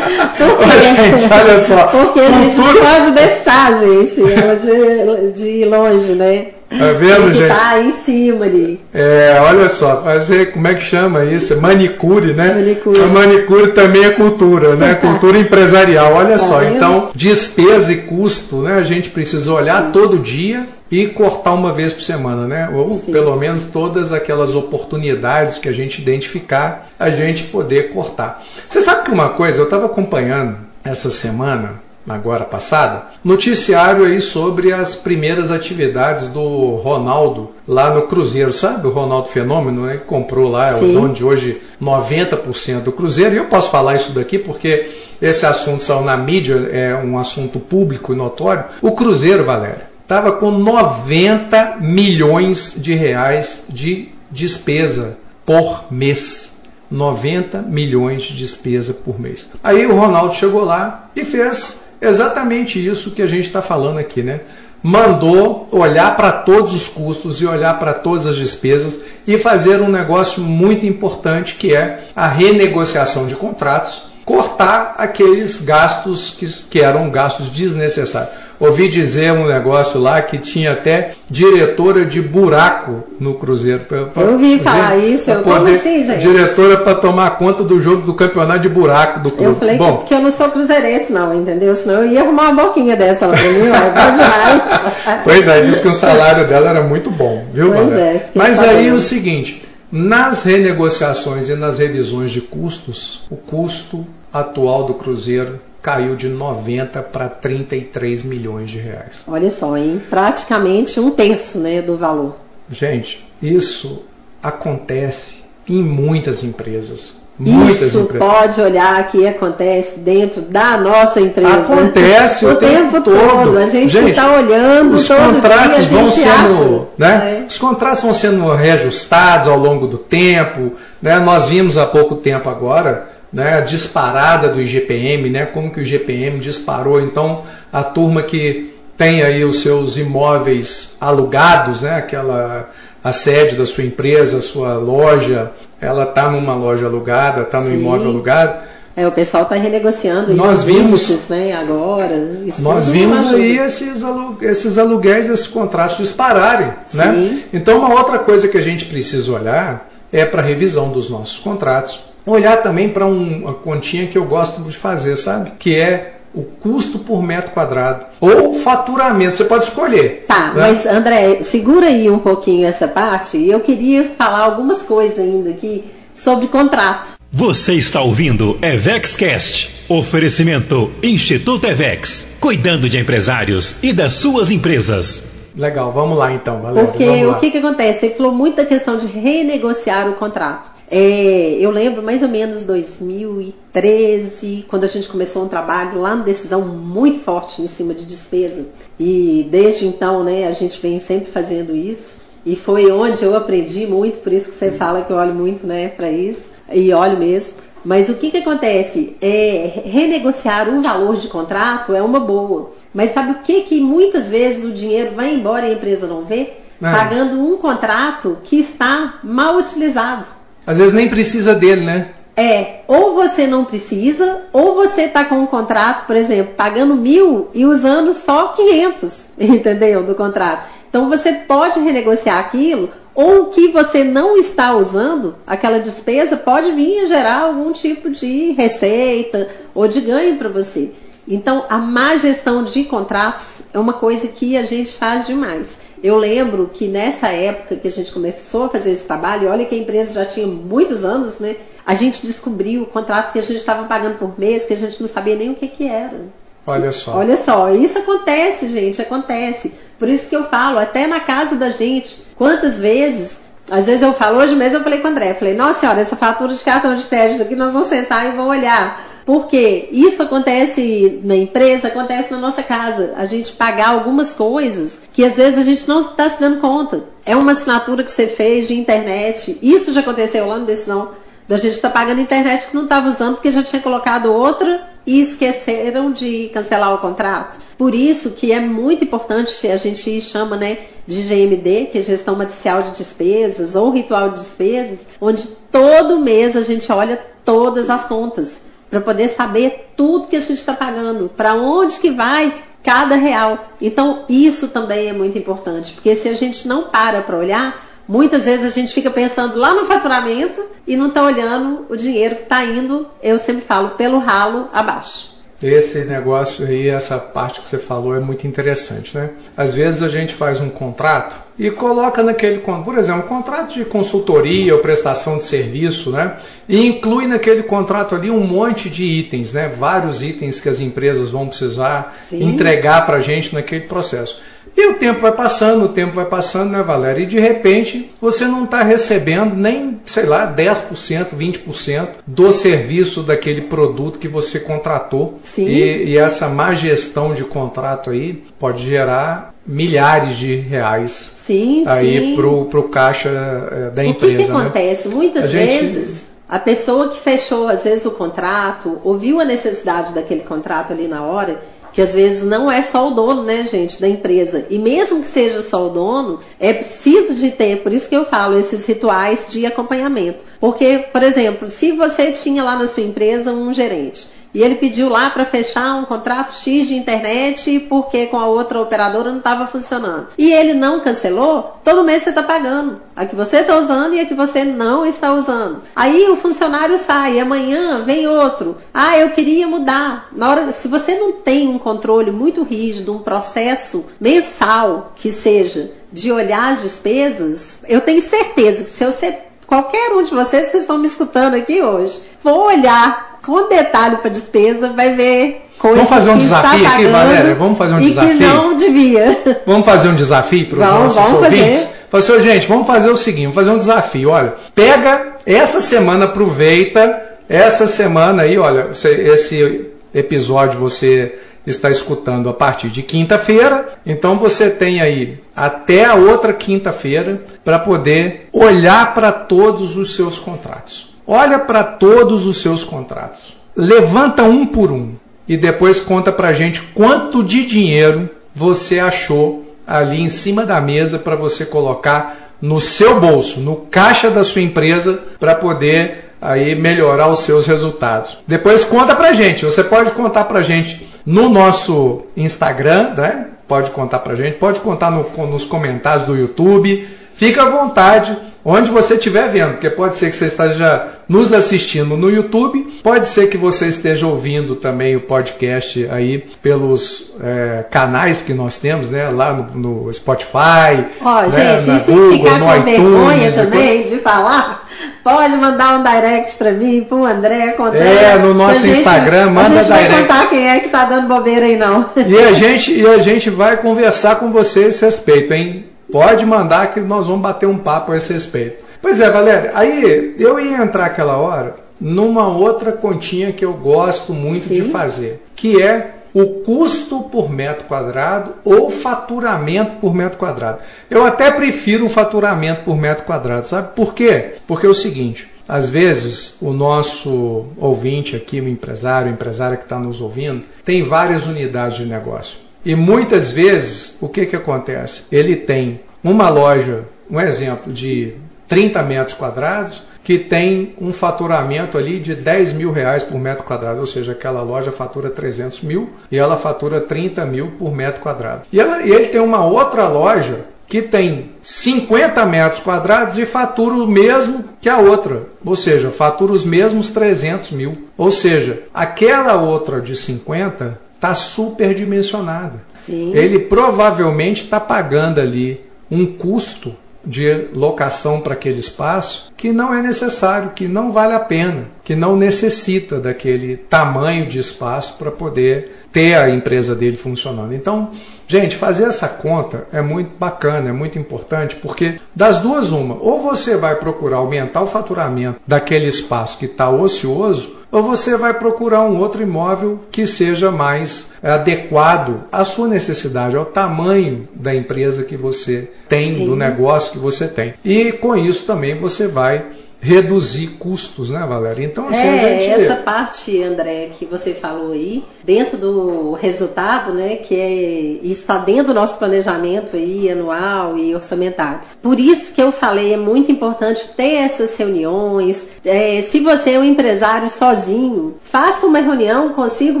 Por 0.36 0.70
gente, 0.80 1.32
olha 1.32 1.58
só. 1.60 1.86
Porque 1.88 2.20
a 2.20 2.30
gente 2.32 2.56
não 2.56 2.74
pode 2.74 3.10
deixar, 3.12 3.78
gente, 3.78 4.14
de, 4.16 5.32
de 5.32 5.46
ir 5.46 5.64
longe, 5.66 6.14
né? 6.14 6.46
Tá 6.78 6.92
vendo, 6.92 7.30
Tem 7.30 7.34
gente? 7.34 7.48
tá 7.48 7.68
aí 7.70 7.88
em 7.88 7.92
cima 7.92 8.44
ali. 8.44 8.80
É, 8.94 9.38
olha 9.42 9.68
só, 9.68 10.02
fazer, 10.02 10.52
como 10.52 10.66
é 10.66 10.74
que 10.74 10.82
chama 10.82 11.24
isso? 11.24 11.60
Manicure, 11.60 12.32
né? 12.32 12.54
Manicure. 12.54 13.00
A 13.00 13.06
manicure 13.06 13.72
também 13.72 14.04
é 14.04 14.10
cultura, 14.10 14.74
né? 14.74 14.94
Cultura 15.02 15.38
empresarial, 15.38 16.14
olha 16.14 16.38
tá 16.38 16.38
só. 16.38 16.58
Vendo? 16.60 16.76
Então, 16.76 17.10
despesa 17.14 17.92
e 17.92 17.96
custo, 18.02 18.56
né? 18.62 18.74
A 18.74 18.82
gente 18.82 19.10
precisa 19.10 19.52
olhar 19.52 19.86
Sim. 19.86 19.90
todo 19.92 20.18
dia 20.18 20.66
e 20.90 21.06
cortar 21.06 21.54
uma 21.54 21.72
vez 21.72 21.92
por 21.92 22.02
semana, 22.02 22.46
né? 22.46 22.68
Ou 22.72 22.90
Sim. 22.90 23.12
pelo 23.12 23.34
menos 23.36 23.64
todas 23.64 24.12
aquelas 24.12 24.54
oportunidades 24.54 25.58
que 25.58 25.68
a 25.68 25.72
gente 25.72 26.00
identificar, 26.00 26.88
a 26.98 27.10
gente 27.10 27.44
poder 27.44 27.92
cortar. 27.92 28.42
Você 28.68 28.80
sabe 28.80 29.04
que 29.04 29.10
uma 29.10 29.30
coisa, 29.30 29.58
eu 29.58 29.64
estava 29.64 29.86
acompanhando 29.86 30.56
essa 30.84 31.10
semana 31.10 31.81
agora 32.08 32.44
passada, 32.44 33.06
noticiário 33.24 34.04
aí 34.04 34.20
sobre 34.20 34.72
as 34.72 34.94
primeiras 34.94 35.50
atividades 35.50 36.28
do 36.28 36.76
Ronaldo 36.76 37.50
lá 37.66 37.94
no 37.94 38.02
Cruzeiro, 38.02 38.52
sabe? 38.52 38.86
O 38.86 38.90
Ronaldo 38.90 39.28
Fenômeno, 39.28 39.86
né? 39.86 39.98
Que 39.98 40.04
comprou 40.04 40.50
lá, 40.50 40.70
é 40.70 40.74
o 40.74 40.80
dono 40.80 41.14
de 41.14 41.24
hoje 41.24 41.62
90% 41.80 42.80
do 42.80 42.92
Cruzeiro. 42.92 43.34
E 43.34 43.38
eu 43.38 43.46
posso 43.46 43.70
falar 43.70 43.94
isso 43.94 44.12
daqui 44.12 44.38
porque 44.38 44.90
esse 45.20 45.46
assunto 45.46 45.82
saiu 45.82 46.02
na 46.02 46.16
mídia, 46.16 46.54
é 46.72 46.94
um 46.96 47.18
assunto 47.18 47.60
público 47.60 48.12
e 48.12 48.16
notório. 48.16 48.64
O 48.80 48.92
Cruzeiro, 48.92 49.44
Valéria, 49.44 49.86
estava 50.02 50.32
com 50.32 50.50
90 50.50 51.78
milhões 51.80 52.74
de 52.76 52.94
reais 52.94 53.66
de 53.68 54.08
despesa 54.30 55.16
por 55.46 55.84
mês. 55.90 56.50
90 56.90 57.62
milhões 57.62 58.24
de 58.24 58.36
despesa 58.36 58.92
por 58.92 59.18
mês. 59.18 59.50
Aí 59.64 59.86
o 59.86 59.96
Ronaldo 59.96 60.34
chegou 60.34 60.62
lá 60.62 61.08
e 61.16 61.24
fez 61.24 61.91
exatamente 62.02 62.84
isso 62.84 63.12
que 63.12 63.22
a 63.22 63.26
gente 63.26 63.46
está 63.46 63.62
falando 63.62 63.98
aqui, 63.98 64.22
né? 64.22 64.40
Mandou 64.82 65.68
olhar 65.70 66.16
para 66.16 66.32
todos 66.32 66.74
os 66.74 66.88
custos 66.88 67.40
e 67.40 67.46
olhar 67.46 67.78
para 67.78 67.94
todas 67.94 68.26
as 68.26 68.36
despesas 68.36 69.04
e 69.26 69.38
fazer 69.38 69.80
um 69.80 69.88
negócio 69.88 70.42
muito 70.42 70.84
importante 70.84 71.54
que 71.54 71.74
é 71.74 72.04
a 72.16 72.26
renegociação 72.26 73.26
de 73.28 73.36
contratos, 73.36 74.06
cortar 74.24 74.96
aqueles 74.98 75.64
gastos 75.64 76.30
que, 76.30 76.46
que 76.68 76.80
eram 76.80 77.10
gastos 77.10 77.48
desnecessários. 77.48 78.41
Ouvi 78.62 78.88
dizer 78.88 79.32
um 79.32 79.46
negócio 79.46 80.00
lá 80.00 80.22
que 80.22 80.38
tinha 80.38 80.70
até 80.70 81.14
diretora 81.28 82.04
de 82.04 82.22
buraco 82.22 83.02
no 83.18 83.34
Cruzeiro. 83.34 83.80
Pra, 83.80 84.04
pra, 84.04 84.22
eu 84.22 84.32
ouvi 84.34 84.60
falar 84.60 84.96
isso. 84.98 85.32
Eu, 85.32 85.42
como 85.42 85.66
assim, 85.66 86.04
gente? 86.04 86.20
Diretora 86.20 86.76
para 86.76 86.94
tomar 86.94 87.30
conta 87.38 87.64
do 87.64 87.80
jogo 87.82 88.02
do 88.02 88.14
campeonato 88.14 88.60
de 88.60 88.68
buraco 88.68 89.18
do 89.18 89.30
clube. 89.32 89.44
Eu 89.44 89.56
falei 89.56 89.76
Bom, 89.76 89.96
que, 89.98 90.04
que 90.06 90.14
eu 90.14 90.20
não 90.20 90.30
sou 90.30 90.48
cruzeirense, 90.48 91.12
não, 91.12 91.34
entendeu? 91.34 91.74
Senão 91.74 92.04
eu 92.04 92.12
ia 92.12 92.22
arrumar 92.22 92.50
uma 92.50 92.62
boquinha 92.62 92.94
dessa 92.94 93.26
lá 93.26 93.36
pra 93.36 93.50
mim, 93.50 93.66
é 93.66 93.90
bom 93.90 94.14
demais. 94.14 95.24
pois 95.24 95.48
é, 95.48 95.60
disse 95.62 95.82
que 95.82 95.88
o 95.88 95.94
salário 95.94 96.46
dela 96.46 96.70
era 96.70 96.82
muito 96.82 97.10
bom, 97.10 97.44
viu, 97.52 97.72
Pois 97.72 97.92
é. 97.94 98.30
Mas 98.32 98.60
aí 98.60 98.86
é 98.86 98.92
o 98.92 99.00
seguinte, 99.00 99.64
nas 99.90 100.44
renegociações 100.44 101.48
e 101.48 101.56
nas 101.56 101.80
revisões 101.80 102.30
de 102.30 102.40
custos, 102.40 103.22
o 103.28 103.34
custo 103.36 104.06
atual 104.32 104.84
do 104.84 104.94
Cruzeiro 104.94 105.58
caiu 105.82 106.14
de 106.14 106.28
90 106.28 107.02
para 107.02 107.28
33 107.28 108.22
milhões 108.22 108.70
de 108.70 108.78
reais. 108.78 109.24
Olha 109.26 109.50
só, 109.50 109.76
hein? 109.76 110.00
Praticamente 110.08 111.00
um 111.00 111.10
terço 111.10 111.58
né, 111.58 111.82
do 111.82 111.96
valor. 111.96 112.36
Gente, 112.70 113.28
isso 113.42 114.04
acontece 114.40 115.42
em 115.68 115.82
muitas 115.82 116.44
empresas. 116.44 117.20
Muitas 117.38 117.88
Isso 117.88 118.00
empresas. 118.00 118.28
pode 118.28 118.60
olhar 118.60 119.10
que 119.10 119.26
acontece 119.26 120.00
dentro 120.00 120.42
da 120.42 120.76
nossa 120.76 121.20
empresa. 121.20 121.56
Acontece 121.56 122.44
o, 122.46 122.52
o 122.52 122.56
tempo, 122.56 123.00
tempo, 123.00 123.00
todo. 123.00 123.58
A 123.58 123.66
gente 123.66 123.98
está 123.98 124.36
olhando 124.36 124.94
os 124.94 125.08
todo 125.08 125.34
contratos 125.34 125.88
dia, 125.88 125.98
vão 125.98 126.10
sendo, 126.10 126.30
acha, 126.30 126.86
né? 126.98 127.40
É. 127.42 127.46
Os 127.48 127.58
contratos 127.58 128.02
vão 128.02 128.14
sendo 128.14 128.54
reajustados 128.54 129.48
ao 129.48 129.58
longo 129.58 129.86
do 129.86 129.98
tempo. 129.98 130.74
Né? 131.00 131.18
Nós 131.18 131.46
vimos 131.46 131.76
há 131.76 131.86
pouco 131.86 132.16
tempo 132.16 132.48
agora 132.48 133.11
né, 133.32 133.54
a 133.54 133.60
disparada 133.60 134.48
do 134.48 134.60
IGPM, 134.60 135.30
né, 135.30 135.46
como 135.46 135.70
que 135.70 135.80
o 135.80 135.82
IGPM 135.82 136.38
disparou. 136.38 137.00
Então, 137.00 137.42
a 137.72 137.82
turma 137.82 138.22
que 138.22 138.74
tem 138.96 139.22
aí 139.22 139.44
os 139.44 139.60
seus 139.60 139.96
imóveis 139.96 140.96
alugados, 141.00 141.82
né, 141.82 141.96
aquela 141.96 142.70
a 143.02 143.12
sede 143.12 143.56
da 143.56 143.66
sua 143.66 143.82
empresa, 143.82 144.38
a 144.38 144.42
sua 144.42 144.74
loja, 144.74 145.50
ela 145.80 146.04
está 146.04 146.30
numa 146.30 146.54
loja 146.54 146.86
alugada, 146.86 147.42
está 147.42 147.60
no 147.60 147.72
imóvel 147.74 148.10
alugado. 148.10 148.60
É, 148.94 149.08
o 149.08 149.10
pessoal 149.10 149.44
está 149.44 149.56
renegociando 149.56 150.34
nós 150.34 150.64
vimos, 150.64 150.92
índices, 150.92 151.28
né, 151.28 151.52
agora. 151.52 152.14
Nós 152.58 152.88
vimos 152.90 153.32
aí 153.32 153.58
esses, 153.58 154.04
alu, 154.04 154.36
esses 154.42 154.78
aluguéis, 154.78 155.28
esses 155.28 155.46
contratos 155.46 155.96
dispararem. 155.96 156.72
Né? 156.92 157.42
Então, 157.52 157.78
uma 157.78 157.92
outra 157.98 158.18
coisa 158.18 158.46
que 158.46 158.58
a 158.58 158.60
gente 158.60 158.84
precisa 158.84 159.32
olhar 159.32 159.90
é 160.12 160.26
para 160.26 160.42
a 160.42 160.44
revisão 160.44 160.90
dos 160.90 161.08
nossos 161.08 161.38
contratos 161.38 162.11
olhar 162.26 162.62
também 162.62 162.88
para 162.88 163.06
um, 163.06 163.42
uma 163.42 163.54
continha 163.54 164.06
que 164.06 164.18
eu 164.18 164.24
gosto 164.24 164.62
de 164.62 164.76
fazer, 164.76 165.16
sabe? 165.16 165.52
Que 165.58 165.76
é 165.76 166.14
o 166.34 166.42
custo 166.42 166.98
por 166.98 167.22
metro 167.22 167.50
quadrado 167.50 168.06
ou 168.18 168.54
faturamento, 168.54 169.36
você 169.36 169.44
pode 169.44 169.64
escolher. 169.64 170.24
Tá, 170.26 170.48
né? 170.48 170.52
mas 170.56 170.86
André, 170.86 171.42
segura 171.42 171.86
aí 171.86 172.08
um 172.08 172.18
pouquinho 172.18 172.66
essa 172.66 172.88
parte. 172.88 173.38
Eu 173.46 173.60
queria 173.60 174.10
falar 174.16 174.40
algumas 174.40 174.82
coisas 174.82 175.18
ainda 175.18 175.50
aqui 175.50 175.84
sobre 176.16 176.46
contrato. 176.48 177.14
Você 177.30 177.74
está 177.74 178.00
ouvindo 178.02 178.58
EvexCast. 178.62 179.86
Oferecimento 179.88 180.90
Instituto 181.02 181.66
Evex. 181.66 182.36
Cuidando 182.40 182.88
de 182.88 182.98
empresários 182.98 183.76
e 183.82 183.92
das 183.92 184.14
suas 184.14 184.50
empresas. 184.50 185.50
Legal, 185.56 185.92
vamos 185.92 186.16
lá 186.16 186.32
então, 186.32 186.62
Valéria. 186.62 186.88
Porque 186.88 187.26
o 187.26 187.34
que, 187.34 187.50
que 187.50 187.58
acontece? 187.58 188.06
Ele 188.06 188.14
falou 188.14 188.32
muito 188.32 188.56
da 188.56 188.64
questão 188.64 188.96
de 188.96 189.06
renegociar 189.06 190.08
o 190.08 190.14
contrato. 190.14 190.71
É, 190.94 191.56
eu 191.58 191.70
lembro 191.70 192.02
mais 192.02 192.22
ou 192.22 192.28
menos 192.28 192.64
2013, 192.64 194.66
quando 194.68 194.84
a 194.84 194.86
gente 194.86 195.08
começou 195.08 195.42
um 195.42 195.48
trabalho 195.48 195.98
lá 195.98 196.14
no 196.14 196.22
Decisão 196.22 196.60
muito 196.60 197.20
forte 197.20 197.62
em 197.62 197.66
cima 197.66 197.94
de 197.94 198.04
despesa. 198.04 198.66
E 199.00 199.48
desde 199.50 199.86
então, 199.86 200.22
né, 200.22 200.46
a 200.46 200.52
gente 200.52 200.78
vem 200.82 201.00
sempre 201.00 201.30
fazendo 201.30 201.74
isso. 201.74 202.20
E 202.44 202.54
foi 202.54 202.92
onde 202.92 203.24
eu 203.24 203.34
aprendi 203.34 203.86
muito, 203.86 204.18
por 204.18 204.34
isso 204.34 204.50
que 204.50 204.54
você 204.54 204.70
fala 204.72 205.00
que 205.00 205.10
eu 205.10 205.16
olho 205.16 205.34
muito 205.34 205.66
né, 205.66 205.88
para 205.88 206.10
isso 206.10 206.50
e 206.70 206.92
olho 206.92 207.18
mesmo. 207.18 207.54
Mas 207.82 208.10
o 208.10 208.14
que, 208.14 208.30
que 208.30 208.36
acontece? 208.36 209.16
É, 209.22 209.84
renegociar 209.86 210.68
o 210.68 210.82
valor 210.82 211.16
de 211.16 211.28
contrato 211.28 211.94
é 211.94 212.02
uma 212.02 212.20
boa. 212.20 212.70
Mas 212.92 213.12
sabe 213.12 213.32
o 213.32 213.36
que, 213.36 213.62
que 213.62 213.80
muitas 213.80 214.28
vezes 214.28 214.66
o 214.66 214.72
dinheiro 214.72 215.14
vai 215.14 215.32
embora 215.32 215.66
e 215.66 215.70
a 215.70 215.74
empresa 215.74 216.06
não 216.06 216.26
vê? 216.26 216.52
É. 216.82 216.90
Pagando 216.92 217.40
um 217.40 217.56
contrato 217.56 218.36
que 218.44 218.56
está 218.56 219.20
mal 219.24 219.56
utilizado. 219.56 220.41
Às 220.66 220.78
vezes 220.78 220.92
nem 220.92 221.08
precisa 221.08 221.54
dele, 221.54 221.82
né? 221.82 222.08
É, 222.36 222.80
ou 222.88 223.14
você 223.14 223.46
não 223.46 223.64
precisa, 223.64 224.42
ou 224.52 224.74
você 224.74 225.02
está 225.02 225.24
com 225.24 225.36
um 225.36 225.46
contrato, 225.46 226.06
por 226.06 226.16
exemplo, 226.16 226.54
pagando 226.56 226.94
mil 226.94 227.48
e 227.52 227.66
usando 227.66 228.14
só 228.14 228.48
500, 228.48 229.30
entendeu? 229.38 230.02
Do 230.02 230.14
contrato. 230.14 230.66
Então 230.88 231.08
você 231.08 231.32
pode 231.32 231.80
renegociar 231.80 232.38
aquilo 232.38 232.90
ou 233.14 233.42
o 233.42 233.46
que 233.46 233.68
você 233.68 234.04
não 234.04 234.36
está 234.38 234.74
usando, 234.74 235.36
aquela 235.46 235.78
despesa 235.78 236.36
pode 236.36 236.72
vir 236.72 237.00
a 237.00 237.06
gerar 237.06 237.40
algum 237.42 237.72
tipo 237.72 238.10
de 238.10 238.52
receita 238.52 239.48
ou 239.74 239.86
de 239.86 240.00
ganho 240.00 240.36
para 240.36 240.48
você. 240.48 240.92
Então, 241.28 241.66
a 241.68 241.78
má 241.78 242.16
gestão 242.16 242.64
de 242.64 242.84
contratos 242.84 243.64
é 243.72 243.78
uma 243.78 243.92
coisa 243.92 244.28
que 244.28 244.56
a 244.56 244.64
gente 244.64 244.92
faz 244.92 245.26
demais. 245.26 245.78
Eu 246.02 246.16
lembro 246.18 246.68
que 246.72 246.88
nessa 246.88 247.28
época 247.28 247.76
que 247.76 247.86
a 247.86 247.90
gente 247.90 248.10
começou 248.10 248.64
a 248.64 248.68
fazer 248.68 248.90
esse 248.90 249.04
trabalho, 249.04 249.48
olha 249.48 249.64
que 249.64 249.74
a 249.74 249.78
empresa 249.78 250.12
já 250.12 250.24
tinha 250.24 250.46
muitos 250.46 251.04
anos, 251.04 251.38
né? 251.38 251.56
A 251.86 251.94
gente 251.94 252.26
descobriu 252.26 252.82
o 252.82 252.86
contrato 252.86 253.32
que 253.32 253.38
a 253.38 253.42
gente 253.42 253.56
estava 253.56 253.84
pagando 253.84 254.18
por 254.18 254.38
mês, 254.38 254.64
que 254.64 254.72
a 254.72 254.76
gente 254.76 255.00
não 255.00 255.08
sabia 255.08 255.36
nem 255.36 255.50
o 255.50 255.54
que, 255.54 255.68
que 255.68 255.86
era. 255.86 256.20
Olha 256.66 256.90
só. 256.90 257.16
Olha 257.16 257.36
só, 257.36 257.70
isso 257.70 257.98
acontece, 257.98 258.68
gente, 258.68 259.00
acontece. 259.00 259.72
Por 259.98 260.08
isso 260.08 260.28
que 260.28 260.36
eu 260.36 260.44
falo, 260.44 260.78
até 260.78 261.06
na 261.06 261.20
casa 261.20 261.54
da 261.54 261.70
gente, 261.70 262.26
quantas 262.36 262.80
vezes, 262.80 263.40
às 263.70 263.86
vezes 263.86 264.02
eu 264.02 264.12
falo, 264.12 264.38
hoje 264.38 264.54
mesmo 264.54 264.78
eu 264.78 264.82
falei 264.82 265.00
com 265.00 265.08
o 265.08 265.10
André, 265.10 265.30
eu 265.30 265.34
falei, 265.36 265.54
nossa 265.54 265.80
senhora, 265.80 266.00
essa 266.00 266.16
fatura 266.16 266.52
de 266.52 266.62
cartão 266.62 266.94
de 266.94 267.04
crédito 267.04 267.42
aqui, 267.42 267.54
nós 267.54 267.72
vamos 267.72 267.88
sentar 267.88 268.26
e 268.26 268.36
vamos 268.36 268.50
olhar. 268.50 269.11
Porque 269.24 269.88
isso 269.92 270.22
acontece 270.22 271.20
na 271.24 271.36
empresa, 271.36 271.88
acontece 271.88 272.30
na 272.30 272.38
nossa 272.38 272.62
casa. 272.62 273.14
A 273.16 273.24
gente 273.24 273.52
pagar 273.52 273.90
algumas 273.90 274.34
coisas 274.34 275.00
que 275.12 275.24
às 275.24 275.36
vezes 275.36 275.58
a 275.58 275.62
gente 275.62 275.88
não 275.88 276.00
está 276.00 276.28
se 276.28 276.40
dando 276.40 276.60
conta. 276.60 277.04
É 277.24 277.36
uma 277.36 277.52
assinatura 277.52 278.02
que 278.02 278.10
você 278.10 278.26
fez 278.26 278.68
de 278.68 278.74
internet. 278.74 279.58
Isso 279.62 279.92
já 279.92 280.00
aconteceu 280.00 280.46
lá 280.46 280.58
no 280.58 280.66
decisão 280.66 281.10
da 281.48 281.56
gente 281.56 281.74
estar 281.74 281.90
tá 281.90 281.94
pagando 281.94 282.20
internet 282.20 282.68
que 282.68 282.74
não 282.74 282.84
estava 282.84 283.08
usando 283.08 283.34
porque 283.34 283.50
já 283.50 283.62
tinha 283.62 283.82
colocado 283.82 284.32
outra 284.32 284.88
e 285.06 285.20
esqueceram 285.20 286.12
de 286.12 286.50
cancelar 286.52 286.94
o 286.94 286.98
contrato. 286.98 287.58
Por 287.76 287.94
isso 287.94 288.30
que 288.30 288.52
é 288.52 288.60
muito 288.60 289.04
importante, 289.04 289.66
a 289.66 289.76
gente 289.76 290.20
chama 290.20 290.56
né, 290.56 290.78
de 291.06 291.22
GMD, 291.22 291.86
que 291.90 291.98
é 291.98 292.00
Gestão 292.00 292.36
Matricial 292.36 292.82
de 292.82 292.92
Despesas, 292.92 293.74
ou 293.74 293.90
Ritual 293.90 294.30
de 294.30 294.36
Despesas, 294.36 295.06
onde 295.20 295.46
todo 295.70 296.20
mês 296.20 296.56
a 296.56 296.62
gente 296.62 296.90
olha 296.92 297.20
todas 297.44 297.90
as 297.90 298.06
contas, 298.06 298.62
para 298.92 299.00
poder 299.00 299.28
saber 299.28 299.94
tudo 299.96 300.28
que 300.28 300.36
a 300.36 300.40
gente 300.40 300.58
está 300.58 300.74
pagando, 300.74 301.30
para 301.34 301.54
onde 301.54 301.98
que 301.98 302.10
vai 302.10 302.52
cada 302.84 303.16
real. 303.16 303.72
Então, 303.80 304.26
isso 304.28 304.68
também 304.68 305.08
é 305.08 305.14
muito 305.14 305.38
importante, 305.38 305.94
porque 305.94 306.14
se 306.14 306.28
a 306.28 306.34
gente 306.34 306.68
não 306.68 306.84
para 306.84 307.22
para 307.22 307.38
olhar, 307.38 307.90
Muitas 308.06 308.46
vezes 308.46 308.66
a 308.66 308.68
gente 308.68 308.92
fica 308.92 309.12
pensando 309.12 309.56
lá 309.56 309.72
no 309.72 309.86
faturamento 309.86 310.60
e 310.86 310.96
não 310.96 311.06
está 311.06 311.22
olhando 311.22 311.86
o 311.88 311.96
dinheiro 311.96 312.34
que 312.34 312.42
está 312.42 312.64
indo, 312.64 313.06
eu 313.22 313.38
sempre 313.38 313.62
falo, 313.62 313.90
pelo 313.90 314.18
ralo 314.18 314.68
abaixo. 314.72 315.31
Esse 315.62 316.04
negócio 316.04 316.66
aí, 316.66 316.88
essa 316.88 317.18
parte 317.18 317.60
que 317.60 317.68
você 317.68 317.78
falou 317.78 318.16
é 318.16 318.20
muito 318.20 318.46
interessante, 318.46 319.16
né? 319.16 319.30
Às 319.56 319.74
vezes 319.74 320.02
a 320.02 320.08
gente 320.08 320.34
faz 320.34 320.60
um 320.60 320.68
contrato 320.68 321.36
e 321.58 321.70
coloca 321.70 322.22
naquele, 322.22 322.58
por 322.58 322.98
exemplo, 322.98 323.24
um 323.24 323.28
contrato 323.28 323.74
de 323.74 323.84
consultoria 323.84 324.74
ou 324.74 324.80
prestação 324.80 325.38
de 325.38 325.44
serviço, 325.44 326.10
né? 326.10 326.36
E 326.68 326.86
inclui 326.86 327.26
naquele 327.26 327.62
contrato 327.62 328.14
ali 328.14 328.30
um 328.30 328.40
monte 328.40 328.90
de 328.90 329.04
itens, 329.04 329.52
né? 329.52 329.68
Vários 329.68 330.20
itens 330.20 330.58
que 330.58 330.68
as 330.68 330.80
empresas 330.80 331.30
vão 331.30 331.46
precisar 331.46 332.12
Sim. 332.16 332.42
entregar 332.42 333.06
para 333.06 333.18
a 333.18 333.20
gente 333.20 333.54
naquele 333.54 333.82
processo. 333.82 334.40
E 334.76 334.86
o 334.86 334.94
tempo 334.94 335.20
vai 335.20 335.32
passando, 335.32 335.84
o 335.84 335.88
tempo 335.88 336.14
vai 336.14 336.24
passando, 336.24 336.70
né, 336.70 336.82
Valéria? 336.82 337.22
E 337.22 337.26
de 337.26 337.38
repente 337.38 338.10
você 338.20 338.46
não 338.46 338.64
está 338.64 338.82
recebendo 338.82 339.54
nem, 339.54 340.00
sei 340.06 340.24
lá, 340.26 340.52
10%, 340.52 341.28
20% 341.36 342.08
do 342.26 342.52
serviço 342.52 343.22
daquele 343.22 343.62
produto 343.62 344.18
que 344.18 344.28
você 344.28 344.58
contratou. 344.58 345.38
Sim. 345.44 345.66
E, 345.66 346.04
e 346.10 346.18
essa 346.18 346.48
má 346.48 346.74
gestão 346.74 347.34
de 347.34 347.44
contrato 347.44 348.10
aí 348.10 348.42
pode 348.58 348.82
gerar 348.82 349.52
milhares 349.64 350.38
de 350.38 350.56
reais 350.56 351.12
sim, 351.12 351.84
aí 351.86 352.34
para 352.36 352.80
o 352.80 352.88
caixa 352.88 353.28
é, 353.70 353.90
da 353.90 354.04
empresa. 354.04 354.34
O 354.34 354.36
que, 354.36 354.44
que 354.44 354.50
né? 354.50 354.58
acontece? 354.58 355.08
Muitas 355.08 355.44
a 355.44 355.46
vezes. 355.46 356.20
Gente... 356.20 356.32
A 356.48 356.58
pessoa 356.58 357.08
que 357.08 357.18
fechou, 357.18 357.66
às 357.66 357.84
vezes, 357.84 358.04
o 358.04 358.10
contrato, 358.10 359.00
ouviu 359.02 359.40
a 359.40 359.44
necessidade 359.44 360.12
daquele 360.12 360.42
contrato 360.42 360.92
ali 360.92 361.08
na 361.08 361.22
hora 361.22 361.58
que 361.92 362.00
às 362.00 362.14
vezes 362.14 362.42
não 362.42 362.70
é 362.70 362.82
só 362.82 363.08
o 363.08 363.14
dono, 363.14 363.42
né, 363.42 363.64
gente, 363.64 364.00
da 364.00 364.08
empresa. 364.08 364.66
E 364.70 364.78
mesmo 364.78 365.20
que 365.20 365.28
seja 365.28 365.62
só 365.62 365.86
o 365.86 365.90
dono, 365.90 366.40
é 366.58 366.72
preciso 366.72 367.34
de 367.34 367.50
ter, 367.50 367.82
por 367.82 367.92
isso 367.92 368.08
que 368.08 368.16
eu 368.16 368.24
falo, 368.24 368.58
esses 368.58 368.86
rituais 368.86 369.46
de 369.48 369.66
acompanhamento. 369.66 370.44
Porque, 370.58 371.06
por 371.12 371.22
exemplo, 371.22 371.68
se 371.68 371.92
você 371.92 372.32
tinha 372.32 372.62
lá 372.62 372.76
na 372.76 372.86
sua 372.86 373.02
empresa 373.02 373.52
um 373.52 373.72
gerente 373.72 374.41
e 374.54 374.62
ele 374.62 374.74
pediu 374.74 375.08
lá 375.08 375.30
para 375.30 375.44
fechar 375.44 375.94
um 375.94 376.04
contrato 376.04 376.54
X 376.54 376.88
de 376.88 376.94
internet 376.94 377.80
porque 377.88 378.26
com 378.26 378.38
a 378.38 378.46
outra 378.46 378.80
operadora 378.80 379.30
não 379.30 379.38
estava 379.38 379.66
funcionando. 379.66 380.28
E 380.36 380.52
ele 380.52 380.74
não 380.74 381.00
cancelou, 381.00 381.78
todo 381.82 382.04
mês 382.04 382.22
você 382.22 382.30
está 382.30 382.42
pagando. 382.42 383.00
A 383.14 383.26
que 383.26 383.34
você 383.34 383.58
está 383.58 383.78
usando 383.78 384.14
e 384.14 384.20
a 384.20 384.26
que 384.26 384.34
você 384.34 384.64
não 384.64 385.04
está 385.04 385.32
usando. 385.32 385.82
Aí 385.94 386.28
o 386.28 386.36
funcionário 386.36 386.98
sai, 386.98 387.40
amanhã 387.40 388.02
vem 388.02 388.26
outro. 388.26 388.76
Ah, 388.92 389.18
eu 389.18 389.30
queria 389.30 389.66
mudar. 389.66 390.28
Na 390.32 390.50
hora, 390.50 390.72
se 390.72 390.88
você 390.88 391.14
não 391.14 391.32
tem 391.32 391.68
um 391.68 391.78
controle 391.78 392.30
muito 392.30 392.62
rígido, 392.62 393.14
um 393.14 393.18
processo 393.20 394.06
mensal 394.20 395.12
que 395.16 395.30
seja 395.30 395.92
de 396.12 396.30
olhar 396.30 396.72
as 396.72 396.82
despesas, 396.82 397.80
eu 397.88 398.00
tenho 398.00 398.20
certeza 398.20 398.84
que 398.84 398.90
se 398.90 399.04
você 399.04 399.38
qualquer 399.66 400.12
um 400.12 400.22
de 400.22 400.34
vocês 400.34 400.68
que 400.68 400.76
estão 400.76 400.98
me 400.98 401.06
escutando 401.06 401.54
aqui 401.54 401.80
hoje 401.80 402.20
for 402.42 402.66
olhar 402.66 403.31
com 403.44 403.68
detalhe 403.68 404.16
para 404.18 404.30
despesa, 404.30 404.90
vai 404.90 405.14
ver 405.14 405.66
coisas 405.78 406.08
Vamos 406.08 406.10
fazer 406.10 406.30
um 406.30 406.38
desafio 406.38 406.86
aqui, 406.86 407.06
Valéria? 407.06 407.54
Vamos 407.54 407.78
fazer 407.78 407.94
um 407.94 408.00
e 408.00 408.06
desafio? 408.06 408.38
que 408.38 408.44
não 408.44 408.76
devia. 408.76 409.38
Vamos 409.66 409.84
fazer 409.84 410.08
um 410.08 410.14
desafio 410.14 410.66
para 410.66 410.78
os 410.78 410.90
nossos 410.90 411.16
vamos 411.16 411.32
ouvintes? 411.32 411.82
Fazer. 411.84 412.02
Fala 412.08 412.24
assim, 412.24 412.40
gente, 412.40 412.68
vamos 412.68 412.86
fazer 412.86 413.10
o 413.10 413.16
seguinte, 413.16 413.44
vamos 413.44 413.54
fazer 413.54 413.70
um 413.70 413.78
desafio. 413.78 414.30
Olha, 414.30 414.54
pega 414.74 415.36
essa 415.44 415.80
semana, 415.80 416.26
aproveita 416.26 417.30
essa 417.48 417.86
semana 417.86 418.42
aí, 418.42 418.56
olha, 418.58 418.88
esse 418.92 419.90
episódio 420.14 420.78
você 420.78 421.38
está 421.66 421.90
escutando 421.90 422.48
a 422.48 422.52
partir 422.52 422.88
de 422.88 423.02
quinta-feira, 423.02 423.94
então 424.04 424.36
você 424.36 424.70
tem 424.70 425.00
aí 425.00 425.40
até 425.54 426.04
a 426.04 426.14
outra 426.14 426.52
quinta-feira 426.52 427.40
para 427.64 427.78
poder 427.78 428.48
olhar 428.52 429.14
para 429.14 429.30
todos 429.30 429.96
os 429.96 430.14
seus 430.14 430.38
contratos. 430.38 431.11
Olha 431.26 431.58
para 431.58 431.84
todos 431.84 432.46
os 432.46 432.60
seus 432.60 432.84
contratos. 432.84 433.56
Levanta 433.76 434.42
um 434.42 434.66
por 434.66 434.90
um 434.90 435.12
e 435.48 435.56
depois 435.56 436.00
conta 436.00 436.30
para 436.30 436.48
a 436.48 436.52
gente 436.52 436.80
quanto 436.94 437.42
de 437.42 437.64
dinheiro 437.64 438.28
você 438.54 438.98
achou 438.98 439.74
ali 439.86 440.20
em 440.20 440.28
cima 440.28 440.64
da 440.64 440.80
mesa 440.80 441.18
para 441.18 441.36
você 441.36 441.64
colocar 441.64 442.52
no 442.60 442.80
seu 442.80 443.18
bolso, 443.20 443.60
no 443.60 443.76
caixa 443.76 444.30
da 444.30 444.44
sua 444.44 444.62
empresa, 444.62 445.20
para 445.40 445.54
poder 445.54 446.32
aí 446.40 446.74
melhorar 446.74 447.28
os 447.28 447.40
seus 447.40 447.66
resultados. 447.66 448.38
Depois 448.46 448.84
conta 448.84 449.14
para 449.14 449.28
a 449.28 449.34
gente. 449.34 449.64
Você 449.64 449.82
pode 449.82 450.12
contar 450.12 450.44
para 450.44 450.60
a 450.60 450.62
gente 450.62 451.08
no 451.24 451.48
nosso 451.48 452.22
Instagram, 452.36 453.14
né? 453.16 453.46
Pode 453.66 453.90
contar 453.90 454.18
para 454.18 454.34
a 454.34 454.36
gente, 454.36 454.56
pode 454.56 454.80
contar 454.80 455.10
no, 455.10 455.24
nos 455.46 455.64
comentários 455.64 456.26
do 456.26 456.36
YouTube. 456.36 457.08
Fica 457.34 457.62
à 457.62 457.70
vontade 457.70 458.36
onde 458.64 458.90
você 458.90 459.14
estiver 459.14 459.48
vendo, 459.48 459.72
porque 459.72 459.90
pode 459.90 460.16
ser 460.16 460.30
que 460.30 460.36
você 460.36 460.46
esteja 460.46 461.08
nos 461.28 461.52
assistindo 461.52 462.16
no 462.16 462.30
YouTube, 462.30 463.00
pode 463.02 463.26
ser 463.26 463.48
que 463.48 463.56
você 463.56 463.86
esteja 463.86 464.26
ouvindo 464.26 464.76
também 464.76 465.16
o 465.16 465.20
podcast 465.20 466.06
aí 466.10 466.38
pelos 466.62 467.32
é, 467.40 467.84
canais 467.90 468.42
que 468.42 468.52
nós 468.52 468.78
temos, 468.78 469.10
né? 469.10 469.30
Lá 469.30 469.52
no, 469.52 470.04
no 470.04 470.12
Spotify. 470.12 471.06
Ó, 471.20 471.38
oh, 471.38 471.42
né, 471.42 471.78
gente, 471.78 471.96
e 471.96 472.00
se 472.00 472.10
Google, 472.10 472.32
ficar 472.32 472.60
com 472.60 472.82
vergonha 472.82 473.52
também 473.52 474.04
de 474.04 474.18
falar, 474.18 474.82
Pode 475.22 475.56
mandar 475.56 476.00
um 476.00 476.02
direct 476.02 476.56
para 476.56 476.72
mim, 476.72 477.04
para 477.04 477.16
o 477.16 477.24
André, 477.24 477.72
contar. 477.72 477.96
É, 477.98 478.38
no 478.38 478.54
nosso 478.54 478.80
gente, 478.80 478.98
Instagram, 478.98 479.50
manda 479.50 479.68
direct. 479.68 479.92
A 479.92 479.96
gente 479.96 480.08
direct. 480.08 480.12
vai 480.12 480.22
contar 480.22 480.50
quem 480.50 480.68
é 480.68 480.80
que 480.80 480.88
tá 480.88 481.04
dando 481.04 481.28
bobeira 481.28 481.64
aí 481.64 481.76
não. 481.76 482.10
E 482.16 482.38
a 482.38 482.52
gente, 482.52 482.92
e 482.92 483.06
a 483.06 483.18
gente 483.18 483.48
vai 483.48 483.76
conversar 483.76 484.36
com 484.36 484.50
você 484.50 484.84
a 484.86 485.04
respeito, 485.04 485.54
hein? 485.54 485.91
Pode 486.12 486.44
mandar 486.44 486.92
que 486.92 487.00
nós 487.00 487.26
vamos 487.26 487.40
bater 487.40 487.66
um 487.66 487.78
papo 487.78 488.12
a 488.12 488.16
esse 488.18 488.34
respeito. 488.34 488.84
Pois 489.00 489.18
é, 489.18 489.30
Valéria, 489.30 489.72
aí 489.74 490.36
eu 490.38 490.60
ia 490.60 490.76
entrar 490.76 491.06
aquela 491.06 491.38
hora 491.38 491.74
numa 491.98 492.46
outra 492.48 492.92
continha 492.92 493.52
que 493.52 493.64
eu 493.64 493.72
gosto 493.72 494.34
muito 494.34 494.68
Sim. 494.68 494.82
de 494.82 494.90
fazer, 494.90 495.42
que 495.56 495.80
é 495.80 496.16
o 496.34 496.60
custo 496.62 497.22
por 497.24 497.50
metro 497.50 497.84
quadrado 497.84 498.52
ou 498.64 498.90
faturamento 498.90 499.92
por 500.00 500.14
metro 500.14 500.38
quadrado. 500.38 500.80
Eu 501.10 501.24
até 501.24 501.50
prefiro 501.50 502.04
o 502.04 502.10
faturamento 502.10 502.82
por 502.84 502.96
metro 502.96 503.24
quadrado, 503.24 503.66
sabe 503.66 503.94
por 503.94 504.14
quê? 504.14 504.56
Porque 504.66 504.86
é 504.86 504.90
o 504.90 504.94
seguinte, 504.94 505.48
às 505.66 505.88
vezes 505.88 506.58
o 506.60 506.72
nosso 506.72 507.66
ouvinte 507.78 508.36
aqui, 508.36 508.60
o 508.60 508.68
empresário, 508.68 509.30
o 509.30 509.34
empresária 509.34 509.76
que 509.76 509.84
está 509.84 509.98
nos 509.98 510.20
ouvindo, 510.20 510.62
tem 510.84 511.02
várias 511.02 511.46
unidades 511.46 511.98
de 511.98 512.04
negócio. 512.04 512.58
E 512.84 512.94
muitas 512.94 513.50
vezes, 513.50 514.18
o 514.20 514.28
que, 514.28 514.46
que 514.46 514.56
acontece? 514.56 515.24
Ele 515.30 515.56
tem 515.56 516.00
uma 516.22 516.48
loja, 516.48 517.04
um 517.30 517.40
exemplo, 517.40 517.92
de 517.92 518.34
30 518.68 519.02
metros 519.02 519.36
quadrados, 519.36 520.02
que 520.24 520.38
tem 520.38 520.94
um 521.00 521.12
faturamento 521.12 521.98
ali 521.98 522.20
de 522.20 522.34
10 522.34 522.74
mil 522.74 522.92
reais 522.92 523.22
por 523.22 523.38
metro 523.38 523.64
quadrado, 523.64 524.00
ou 524.00 524.06
seja, 524.06 524.32
aquela 524.32 524.62
loja 524.62 524.92
fatura 524.92 525.30
300 525.30 525.82
mil 525.82 526.10
e 526.30 526.38
ela 526.38 526.56
fatura 526.56 527.00
30 527.00 527.44
mil 527.44 527.72
por 527.78 527.94
metro 527.94 528.20
quadrado. 528.20 528.62
E, 528.72 528.80
ela, 528.80 529.02
e 529.02 529.10
ele 529.10 529.26
tem 529.26 529.40
uma 529.40 529.64
outra 529.64 530.06
loja 530.06 530.60
que 530.86 531.02
tem 531.02 531.52
50 531.62 532.44
metros 532.44 532.80
quadrados 532.80 533.38
e 533.38 533.46
fatura 533.46 533.94
o 533.94 534.06
mesmo 534.06 534.64
que 534.80 534.88
a 534.88 534.98
outra, 534.98 535.44
ou 535.64 535.74
seja, 535.74 536.10
fatura 536.10 536.52
os 536.52 536.64
mesmos 536.64 537.08
300 537.10 537.72
mil. 537.72 538.08
Ou 538.16 538.30
seja, 538.30 538.82
aquela 538.92 539.56
outra 539.56 540.00
de 540.00 540.14
50 540.14 541.00
está 541.22 541.36
superdimensionada. 541.36 542.82
Sim. 543.00 543.32
Ele 543.32 543.60
provavelmente 543.60 544.64
está 544.64 544.80
pagando 544.80 545.40
ali 545.40 545.80
um 546.10 546.26
custo 546.26 546.96
de 547.24 547.68
locação 547.72 548.40
para 548.40 548.54
aquele 548.54 548.80
espaço 548.80 549.52
que 549.56 549.70
não 549.70 549.94
é 549.94 550.02
necessário, 550.02 550.70
que 550.70 550.88
não 550.88 551.12
vale 551.12 551.34
a 551.34 551.38
pena, 551.38 551.84
que 552.02 552.16
não 552.16 552.36
necessita 552.36 553.20
daquele 553.20 553.76
tamanho 553.76 554.46
de 554.46 554.58
espaço 554.58 555.16
para 555.16 555.30
poder 555.30 556.06
ter 556.12 556.34
a 556.34 556.50
empresa 556.50 556.96
dele 556.96 557.16
funcionando. 557.16 557.72
Então, 557.72 558.10
gente, 558.52 558.76
fazer 558.76 559.04
essa 559.04 559.26
conta 559.28 559.86
é 559.90 560.02
muito 560.02 560.32
bacana, 560.38 560.90
é 560.90 560.92
muito 560.92 561.18
importante, 561.18 561.76
porque 561.76 562.20
das 562.36 562.58
duas 562.58 562.90
uma, 562.90 563.16
ou 563.18 563.40
você 563.40 563.78
vai 563.78 563.94
procurar 563.94 564.36
aumentar 564.36 564.82
o 564.82 564.86
faturamento 564.86 565.58
daquele 565.66 566.06
espaço 566.06 566.58
que 566.58 566.66
está 566.66 566.90
ocioso, 566.90 567.76
ou 567.90 568.02
você 568.02 568.36
vai 568.36 568.52
procurar 568.52 569.02
um 569.04 569.18
outro 569.18 569.42
imóvel 569.42 570.00
que 570.10 570.26
seja 570.26 570.70
mais 570.70 571.32
adequado 571.42 572.44
à 572.52 572.62
sua 572.62 572.88
necessidade, 572.88 573.56
ao 573.56 573.64
tamanho 573.64 574.46
da 574.54 574.74
empresa 574.74 575.24
que 575.24 575.36
você 575.36 575.90
tem, 576.06 576.34
Sim. 576.34 576.46
do 576.46 576.54
negócio 576.54 577.12
que 577.12 577.18
você 577.18 577.48
tem. 577.48 577.72
E 577.82 578.12
com 578.12 578.36
isso 578.36 578.66
também 578.66 578.96
você 578.96 579.28
vai 579.28 579.64
reduzir 580.02 580.66
custos, 580.80 581.30
né, 581.30 581.46
Valéria? 581.46 581.84
Então, 581.84 582.08
assim, 582.08 582.18
é, 582.18 582.66
essa 582.70 582.96
parte, 582.96 583.62
André, 583.62 584.10
que 584.18 584.26
você 584.26 584.52
falou 584.52 584.90
aí, 584.90 585.24
dentro 585.44 585.78
do 585.78 586.32
resultado, 586.32 587.12
né, 587.12 587.36
que 587.36 587.54
é, 587.54 588.26
está 588.26 588.58
dentro 588.58 588.88
do 588.88 588.94
nosso 588.94 589.16
planejamento 589.16 589.94
aí, 589.94 590.28
anual 590.28 590.98
e 590.98 591.14
orçamentário. 591.14 591.80
Por 592.02 592.18
isso 592.18 592.52
que 592.52 592.60
eu 592.60 592.72
falei, 592.72 593.14
é 593.14 593.16
muito 593.16 593.52
importante 593.52 594.08
ter 594.16 594.34
essas 594.34 594.76
reuniões. 594.76 595.68
É, 595.84 596.20
se 596.20 596.40
você 596.40 596.72
é 596.72 596.78
um 596.80 596.84
empresário 596.84 597.48
sozinho, 597.48 598.34
faça 598.42 598.84
uma 598.84 598.98
reunião 598.98 599.50
consigo 599.50 600.00